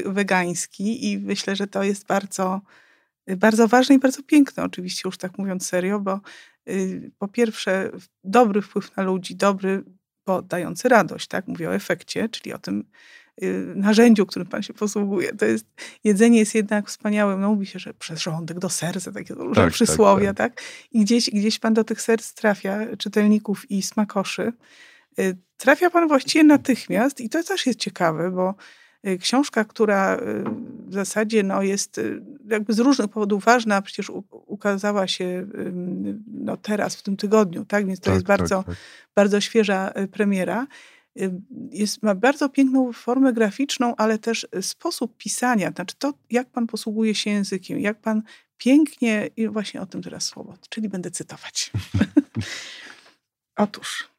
wegański 0.05 1.11
i 1.11 1.19
myślę, 1.19 1.55
że 1.55 1.67
to 1.67 1.83
jest 1.83 2.07
bardzo, 2.07 2.61
bardzo 3.37 3.67
ważne 3.67 3.95
i 3.95 3.99
bardzo 3.99 4.23
piękne, 4.23 4.63
oczywiście 4.63 5.01
już 5.05 5.17
tak 5.17 5.37
mówiąc 5.37 5.67
serio, 5.67 5.99
bo 5.99 6.19
po 7.17 7.27
pierwsze 7.27 7.91
dobry 8.23 8.61
wpływ 8.61 8.97
na 8.97 9.03
ludzi, 9.03 9.35
dobry, 9.35 9.83
bo 10.25 10.41
dający 10.41 10.89
radość, 10.89 11.27
tak? 11.27 11.47
Mówię 11.47 11.69
o 11.69 11.75
efekcie, 11.75 12.29
czyli 12.29 12.53
o 12.53 12.57
tym, 12.57 12.83
Y, 13.43 13.73
narzędziu, 13.75 14.25
którym 14.25 14.47
Pan 14.47 14.63
się 14.63 14.73
posługuje. 14.73 15.33
To 15.33 15.45
jest, 15.45 15.65
jedzenie 16.03 16.39
jest 16.39 16.55
jednak 16.55 16.87
wspaniałym, 16.87 17.41
no 17.41 17.49
mówi 17.49 17.65
się, 17.65 17.79
że 17.79 17.93
przez 17.93 18.19
żołądek 18.19 18.59
do 18.59 18.69
serca, 18.69 19.11
takie 19.11 19.33
różne 19.33 19.63
tak, 19.63 19.73
przysłowia, 19.73 20.33
tak, 20.33 20.55
tak. 20.55 20.55
tak, 20.55 20.63
I 20.91 21.01
gdzieś, 21.01 21.29
gdzieś 21.29 21.59
Pan 21.59 21.73
do 21.73 21.83
tych 21.83 22.01
serc 22.01 22.33
trafia, 22.33 22.97
czytelników 22.97 23.71
i 23.71 23.81
smakoszy. 23.81 24.53
Y, 25.19 25.37
trafia 25.57 25.89
Pan 25.89 26.07
właściwie 26.07 26.43
natychmiast 26.43 27.21
i 27.21 27.29
to 27.29 27.43
też 27.43 27.65
jest 27.65 27.79
ciekawe, 27.79 28.31
bo 28.31 28.49
y, 28.49 28.53
książka, 29.19 29.65
która 29.65 30.17
w 30.87 30.93
zasadzie 30.93 31.43
no, 31.43 31.61
jest 31.61 32.01
jakby 32.49 32.73
z 32.73 32.79
różnych 32.79 33.07
powodów 33.07 33.43
ważna, 33.43 33.81
przecież 33.81 34.11
ukazała 34.31 35.07
się 35.07 35.47
no, 36.27 36.57
teraz, 36.57 36.95
w 36.95 37.03
tym 37.03 37.17
tygodniu, 37.17 37.65
tak? 37.65 37.87
Więc 37.87 37.99
to 37.99 38.05
tak, 38.05 38.13
jest 38.13 38.25
bardzo, 38.25 38.57
tak, 38.57 38.65
tak. 38.65 38.75
bardzo 39.15 39.41
świeża 39.41 39.93
premiera 40.11 40.67
jest, 41.71 42.03
ma 42.03 42.15
bardzo 42.15 42.49
piękną 42.49 42.93
formę 42.93 43.33
graficzną, 43.33 43.95
ale 43.95 44.19
też 44.19 44.47
y, 44.55 44.61
sposób 44.61 45.17
pisania, 45.17 45.71
znaczy 45.71 45.95
to, 45.99 46.13
jak 46.29 46.49
pan 46.49 46.67
posługuje 46.67 47.15
się 47.15 47.29
językiem, 47.29 47.79
jak 47.79 48.01
pan 48.01 48.23
pięknie, 48.57 49.29
i 49.37 49.47
właśnie 49.47 49.81
o 49.81 49.85
tym 49.85 50.01
teraz 50.01 50.23
słowo, 50.23 50.53
czyli 50.69 50.89
będę 50.89 51.11
cytować. 51.11 51.71
Otóż, 53.55 54.10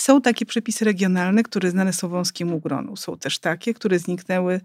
są 0.00 0.20
takie 0.20 0.46
przepisy 0.46 0.84
regionalne, 0.84 1.42
które 1.42 1.70
znane 1.70 1.92
są 1.92 2.08
wąskiemu 2.08 2.60
gronu. 2.60 2.96
Są 2.96 3.18
też 3.18 3.38
takie, 3.38 3.74
które 3.74 3.98
zniknęły 3.98 4.60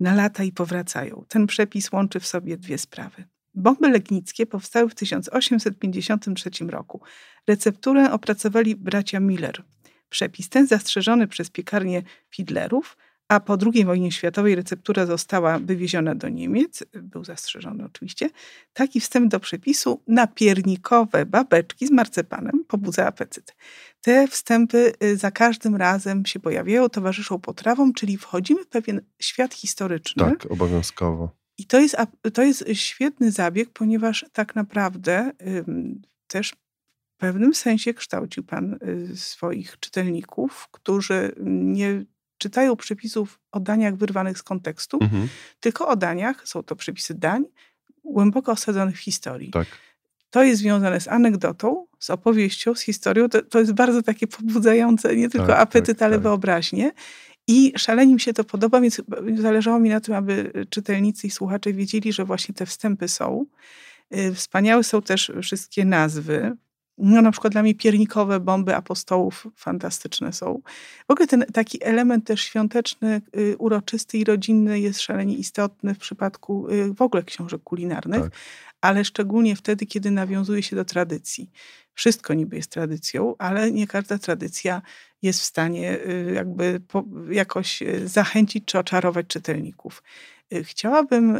na 0.00 0.14
lata 0.14 0.44
i 0.44 0.52
powracają. 0.52 1.24
Ten 1.28 1.46
przepis 1.46 1.92
łączy 1.92 2.20
w 2.20 2.26
sobie 2.26 2.56
dwie 2.56 2.78
sprawy. 2.78 3.24
Bomby 3.54 3.88
legnickie 3.88 4.46
powstały 4.46 4.88
w 4.88 4.94
1853 4.94 6.50
roku. 6.68 7.00
Recepturę 7.48 8.12
opracowali 8.12 8.76
bracia 8.76 9.20
Miller, 9.20 9.62
Przepis 10.08 10.48
ten 10.48 10.66
zastrzeżony 10.66 11.28
przez 11.28 11.50
piekarnię 11.50 12.02
Fidlerów, 12.30 12.96
a 13.28 13.40
po 13.40 13.58
II 13.74 13.84
wojnie 13.84 14.12
światowej 14.12 14.54
receptura 14.54 15.06
została 15.06 15.58
wywieziona 15.58 16.14
do 16.14 16.28
Niemiec, 16.28 16.84
był 16.92 17.24
zastrzeżony 17.24 17.84
oczywiście, 17.84 18.30
taki 18.72 19.00
wstęp 19.00 19.30
do 19.30 19.40
przepisu 19.40 20.02
na 20.08 20.26
piernikowe 20.26 21.26
babeczki 21.26 21.86
z 21.86 21.90
marcepanem 21.90 22.64
pobudza 22.68 23.06
apetyt. 23.06 23.56
Te 24.00 24.28
wstępy 24.28 24.92
y, 25.02 25.16
za 25.16 25.30
każdym 25.30 25.76
razem 25.76 26.26
się 26.26 26.40
pojawiają, 26.40 26.88
towarzyszą 26.88 27.38
potrawom, 27.38 27.92
czyli 27.92 28.18
wchodzimy 28.18 28.64
w 28.64 28.68
pewien 28.68 29.00
świat 29.22 29.54
historyczny. 29.54 30.24
Tak, 30.24 30.52
obowiązkowo 30.52 31.30
I 31.58 31.66
to 31.66 31.80
jest, 31.80 31.96
to 32.34 32.42
jest 32.42 32.64
świetny 32.72 33.30
zabieg, 33.30 33.70
ponieważ 33.70 34.26
tak 34.32 34.54
naprawdę 34.54 35.32
też 36.26 36.54
w 37.14 37.16
pewnym 37.16 37.54
sensie 37.54 37.94
kształcił 37.94 38.44
Pan 38.44 38.78
y, 39.12 39.16
swoich 39.16 39.80
czytelników, 39.80 40.68
którzy 40.70 41.32
nie 41.44 42.04
czytają 42.38 42.76
przepisów 42.76 43.38
o 43.52 43.60
daniach 43.60 43.96
wyrwanych 43.96 44.38
z 44.38 44.42
kontekstu, 44.42 44.98
mhm. 45.02 45.28
tylko 45.60 45.88
o 45.88 45.96
daniach, 45.96 46.48
są 46.48 46.62
to 46.62 46.76
przepisy 46.76 47.14
dań, 47.14 47.44
głęboko 48.04 48.52
osadzonych 48.52 48.96
w 48.96 49.00
historii. 49.00 49.50
Tak. 49.50 49.66
To 50.30 50.42
jest 50.42 50.60
związane 50.60 51.00
z 51.00 51.08
anegdotą, 51.08 51.86
z 51.98 52.10
opowieścią, 52.10 52.74
z 52.74 52.80
historią. 52.80 53.28
To, 53.28 53.42
to 53.42 53.58
jest 53.58 53.72
bardzo 53.72 54.02
takie 54.02 54.26
pobudzające 54.26 55.16
nie 55.16 55.28
tylko 55.28 55.46
tak, 55.46 55.60
apetyt, 55.60 55.98
tak, 55.98 56.06
ale 56.06 56.16
tak. 56.16 56.22
wyobraźnię. 56.22 56.92
I 57.48 57.72
szalenie 57.76 58.14
mi 58.14 58.20
się 58.20 58.32
to 58.32 58.44
podoba, 58.44 58.80
więc 58.80 59.02
zależało 59.36 59.78
mi 59.78 59.90
na 59.90 60.00
tym, 60.00 60.14
aby 60.14 60.52
czytelnicy 60.70 61.26
i 61.26 61.30
słuchacze 61.30 61.72
wiedzieli, 61.72 62.12
że 62.12 62.24
właśnie 62.24 62.54
te 62.54 62.66
wstępy 62.66 63.08
są. 63.08 63.46
Y, 64.16 64.34
wspaniałe 64.34 64.84
są 64.84 65.02
też 65.02 65.32
wszystkie 65.42 65.84
nazwy. 65.84 66.56
No, 66.98 67.22
na 67.22 67.30
przykład 67.30 67.52
dla 67.52 67.62
mnie 67.62 67.74
piernikowe 67.74 68.40
bomby 68.40 68.76
apostołów 68.76 69.46
fantastyczne 69.56 70.32
są. 70.32 70.62
W 71.08 71.10
ogóle 71.10 71.26
ten 71.26 71.44
taki 71.52 71.84
element 71.84 72.26
też 72.26 72.40
świąteczny, 72.40 73.22
y, 73.36 73.56
uroczysty 73.58 74.18
i 74.18 74.24
rodzinny 74.24 74.80
jest 74.80 75.00
szalenie 75.00 75.34
istotny 75.34 75.94
w 75.94 75.98
przypadku 75.98 76.68
y, 76.70 76.94
w 76.94 77.02
ogóle 77.02 77.22
książek 77.22 77.62
kulinarnych, 77.62 78.22
tak. 78.22 78.32
ale 78.80 79.04
szczególnie 79.04 79.56
wtedy, 79.56 79.86
kiedy 79.86 80.10
nawiązuje 80.10 80.62
się 80.62 80.76
do 80.76 80.84
tradycji. 80.84 81.50
Wszystko 81.94 82.34
niby 82.34 82.56
jest 82.56 82.70
tradycją, 82.70 83.34
ale 83.38 83.72
nie 83.72 83.86
każda 83.86 84.18
tradycja 84.18 84.82
jest 85.22 85.40
w 85.40 85.44
stanie 85.44 85.98
y, 85.98 86.32
jakby 86.34 86.80
jakoś 87.30 87.82
zachęcić 88.04 88.64
czy 88.64 88.78
oczarować 88.78 89.26
czytelników. 89.26 90.02
Chciałabym 90.62 91.38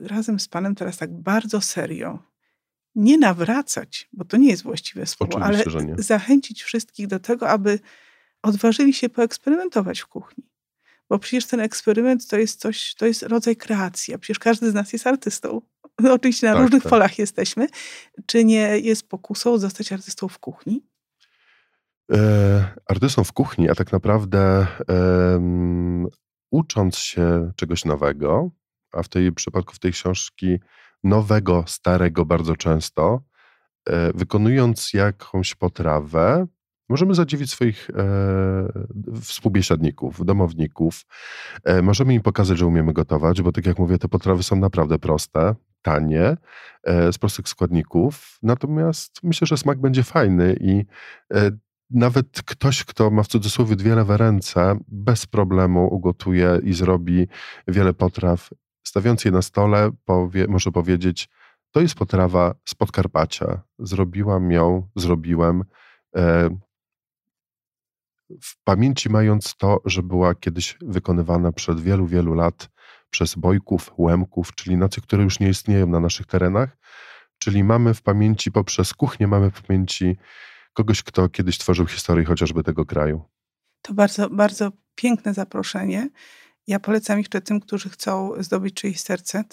razem 0.00 0.40
z 0.40 0.48
Panem 0.48 0.74
teraz 0.74 0.98
tak 0.98 1.12
bardzo 1.12 1.60
serio 1.60 2.29
nie 2.94 3.18
nawracać, 3.18 4.08
bo 4.12 4.24
to 4.24 4.36
nie 4.36 4.48
jest 4.48 4.62
właściwe 4.62 5.06
słowo, 5.06 5.38
Oczywiście, 5.38 5.78
ale 5.78 6.02
zachęcić 6.02 6.62
wszystkich 6.62 7.06
do 7.06 7.18
tego, 7.18 7.48
aby 7.48 7.78
odważyli 8.42 8.92
się 8.92 9.08
poeksperymentować 9.08 10.00
w 10.00 10.06
kuchni. 10.06 10.50
Bo 11.08 11.18
przecież 11.18 11.46
ten 11.46 11.60
eksperyment 11.60 12.28
to 12.28 12.38
jest 12.38 12.60
coś, 12.60 12.94
to 12.94 13.06
jest 13.06 13.22
rodzaj 13.22 13.56
kreacji, 13.56 14.14
a 14.14 14.18
przecież 14.18 14.38
każdy 14.38 14.70
z 14.70 14.74
nas 14.74 14.92
jest 14.92 15.06
artystą. 15.06 15.60
No, 16.02 16.12
oczywiście 16.12 16.46
na 16.46 16.52
tak, 16.52 16.62
różnych 16.62 16.82
tak. 16.82 16.90
polach 16.90 17.18
jesteśmy. 17.18 17.66
Czy 18.26 18.44
nie 18.44 18.78
jest 18.78 19.08
pokusą 19.08 19.58
zostać 19.58 19.92
artystą 19.92 20.28
w 20.28 20.38
kuchni? 20.38 20.82
E, 22.12 22.64
artystą 22.86 23.24
w 23.24 23.32
kuchni, 23.32 23.70
a 23.70 23.74
tak 23.74 23.92
naprawdę 23.92 24.66
ucząc 26.50 26.96
się 26.96 27.52
czegoś 27.56 27.84
nowego, 27.84 28.50
a 28.92 29.02
w 29.02 29.08
tej 29.08 29.32
przypadku 29.32 29.74
w 29.74 29.78
tej 29.78 29.92
książki 29.92 30.58
nowego, 31.04 31.64
starego 31.66 32.24
bardzo 32.24 32.56
często, 32.56 33.22
e, 33.88 34.12
wykonując 34.12 34.92
jakąś 34.94 35.54
potrawę, 35.54 36.46
możemy 36.88 37.14
zadziwić 37.14 37.50
swoich 37.50 37.90
e, 37.90 38.02
współbiesiadników, 39.20 40.24
domowników. 40.24 41.06
E, 41.64 41.82
możemy 41.82 42.14
im 42.14 42.22
pokazać, 42.22 42.58
że 42.58 42.66
umiemy 42.66 42.92
gotować, 42.92 43.42
bo 43.42 43.52
tak 43.52 43.66
jak 43.66 43.78
mówię, 43.78 43.98
te 43.98 44.08
potrawy 44.08 44.42
są 44.42 44.56
naprawdę 44.56 44.98
proste, 44.98 45.54
tanie, 45.82 46.36
z 47.12 47.18
prostych 47.18 47.48
składników. 47.48 48.38
Natomiast 48.42 49.20
myślę, 49.22 49.46
że 49.46 49.56
smak 49.56 49.80
będzie 49.80 50.02
fajny 50.02 50.56
i 50.60 50.84
nawet 51.90 52.42
ktoś, 52.42 52.84
kto 52.84 53.10
ma 53.10 53.22
w 53.22 53.28
cudzysłowie 53.28 53.76
dwie 53.76 53.94
lewe 53.94 54.16
ręce, 54.16 54.78
bez 54.88 55.26
problemu 55.26 55.94
ugotuje 55.94 56.60
i 56.62 56.72
zrobi 56.72 57.28
wiele 57.68 57.92
potraw 57.92 58.50
stawiając 58.90 59.24
je 59.24 59.30
na 59.30 59.42
stole, 59.42 59.90
powie, 60.04 60.46
może 60.48 60.72
powiedzieć, 60.72 61.28
to 61.70 61.80
jest 61.80 61.94
potrawa 61.94 62.54
z 62.68 62.74
Podkarpacia. 62.74 63.62
Zrobiłam 63.78 64.50
ją, 64.50 64.88
zrobiłem. 64.96 65.64
E, 66.16 66.50
w 68.42 68.62
pamięci 68.64 69.10
mając 69.10 69.56
to, 69.56 69.80
że 69.84 70.02
była 70.02 70.34
kiedyś 70.34 70.78
wykonywana 70.80 71.52
przed 71.52 71.80
wielu, 71.80 72.06
wielu 72.06 72.34
lat 72.34 72.68
przez 73.10 73.34
Bojków, 73.34 73.92
Łemków, 73.98 74.54
czyli 74.54 74.76
nacje, 74.76 75.02
które 75.02 75.22
już 75.22 75.40
nie 75.40 75.48
istnieją 75.48 75.86
na 75.86 76.00
naszych 76.00 76.26
terenach. 76.26 76.76
Czyli 77.38 77.64
mamy 77.64 77.94
w 77.94 78.02
pamięci, 78.02 78.52
poprzez 78.52 78.94
kuchnię 78.94 79.26
mamy 79.26 79.50
w 79.50 79.62
pamięci 79.62 80.16
kogoś, 80.72 81.02
kto 81.02 81.28
kiedyś 81.28 81.58
tworzył 81.58 81.86
historię 81.86 82.24
chociażby 82.24 82.62
tego 82.62 82.86
kraju. 82.86 83.22
To 83.82 83.94
bardzo, 83.94 84.30
bardzo 84.30 84.72
piękne 84.94 85.34
zaproszenie. 85.34 86.08
Ja 86.70 86.80
polecam 86.80 87.18
jeszcze 87.18 87.40
tym, 87.40 87.60
którzy 87.60 87.88
chcą 87.88 88.32
zdobyć 88.38 88.74
czyjeś 88.74 89.00
serce 89.00 89.44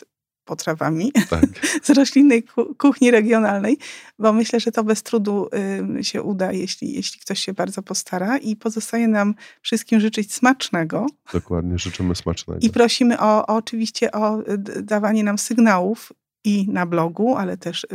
potrawami 0.46 1.12
tak. 1.30 1.46
z 1.86 1.90
roślinnej 1.90 2.44
kuchni 2.78 3.12
regionalnej, 3.12 3.78
bo 4.20 4.34
myślę, 4.34 4.60
że 4.60 4.72
to 4.72 4.84
bez 4.84 5.04
trudu 5.04 5.50
się 6.02 6.24
uda, 6.24 6.52
jeśli, 6.52 6.94
jeśli 6.94 7.22
ktoś 7.22 7.40
się 7.40 7.54
bardzo 7.54 7.84
postara 7.84 8.38
i 8.38 8.56
pozostaje 8.56 9.08
nam 9.08 9.36
wszystkim 9.62 10.00
życzyć 10.00 10.34
smacznego. 10.34 11.08
Dokładnie, 11.34 11.78
życzymy 11.78 12.16
smacznego. 12.16 12.60
I 12.62 12.70
prosimy 12.70 13.20
o, 13.20 13.48
o 13.48 13.56
oczywiście 13.56 14.12
o 14.12 14.44
dawanie 14.82 15.24
nam 15.24 15.38
sygnałów 15.38 16.14
i 16.44 16.70
na 16.70 16.86
blogu, 16.86 17.36
ale 17.36 17.58
też 17.58 17.84
y, 17.84 17.88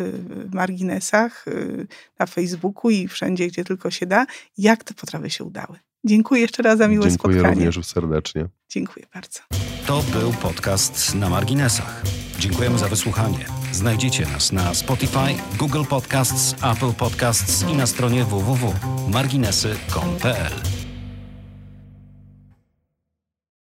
w 0.48 0.54
marginesach, 0.54 1.48
y, 1.48 1.86
na 2.18 2.26
Facebooku 2.26 2.90
i 2.90 3.08
wszędzie, 3.08 3.46
gdzie 3.48 3.64
tylko 3.64 3.90
się 3.90 4.06
da, 4.06 4.26
jak 4.58 4.84
te 4.84 4.94
potrawy 4.94 5.30
się 5.30 5.44
udały. 5.44 5.78
Dziękuję 6.04 6.40
jeszcze 6.40 6.62
raz 6.62 6.78
za 6.78 6.88
miłe 6.88 7.08
Dziękuję 7.08 7.14
spotkanie. 7.14 7.44
Dziękuję 7.44 7.66
również 7.66 7.86
serdecznie. 7.86 8.48
Dziękuję 8.68 9.06
bardzo. 9.14 9.40
To 9.86 10.02
był 10.02 10.32
podcast 10.32 11.14
na 11.14 11.30
marginesach. 11.30 12.02
Dziękujemy 12.38 12.78
za 12.78 12.88
wysłuchanie. 12.88 13.46
Znajdziecie 13.72 14.26
nas 14.26 14.52
na 14.52 14.74
Spotify, 14.74 15.34
Google 15.58 15.84
Podcasts, 15.84 16.54
Apple 16.64 16.92
Podcasts 16.92 17.68
i 17.68 17.76
na 17.76 17.86
stronie 17.86 18.24
www.marginesy.pl. 18.24 20.81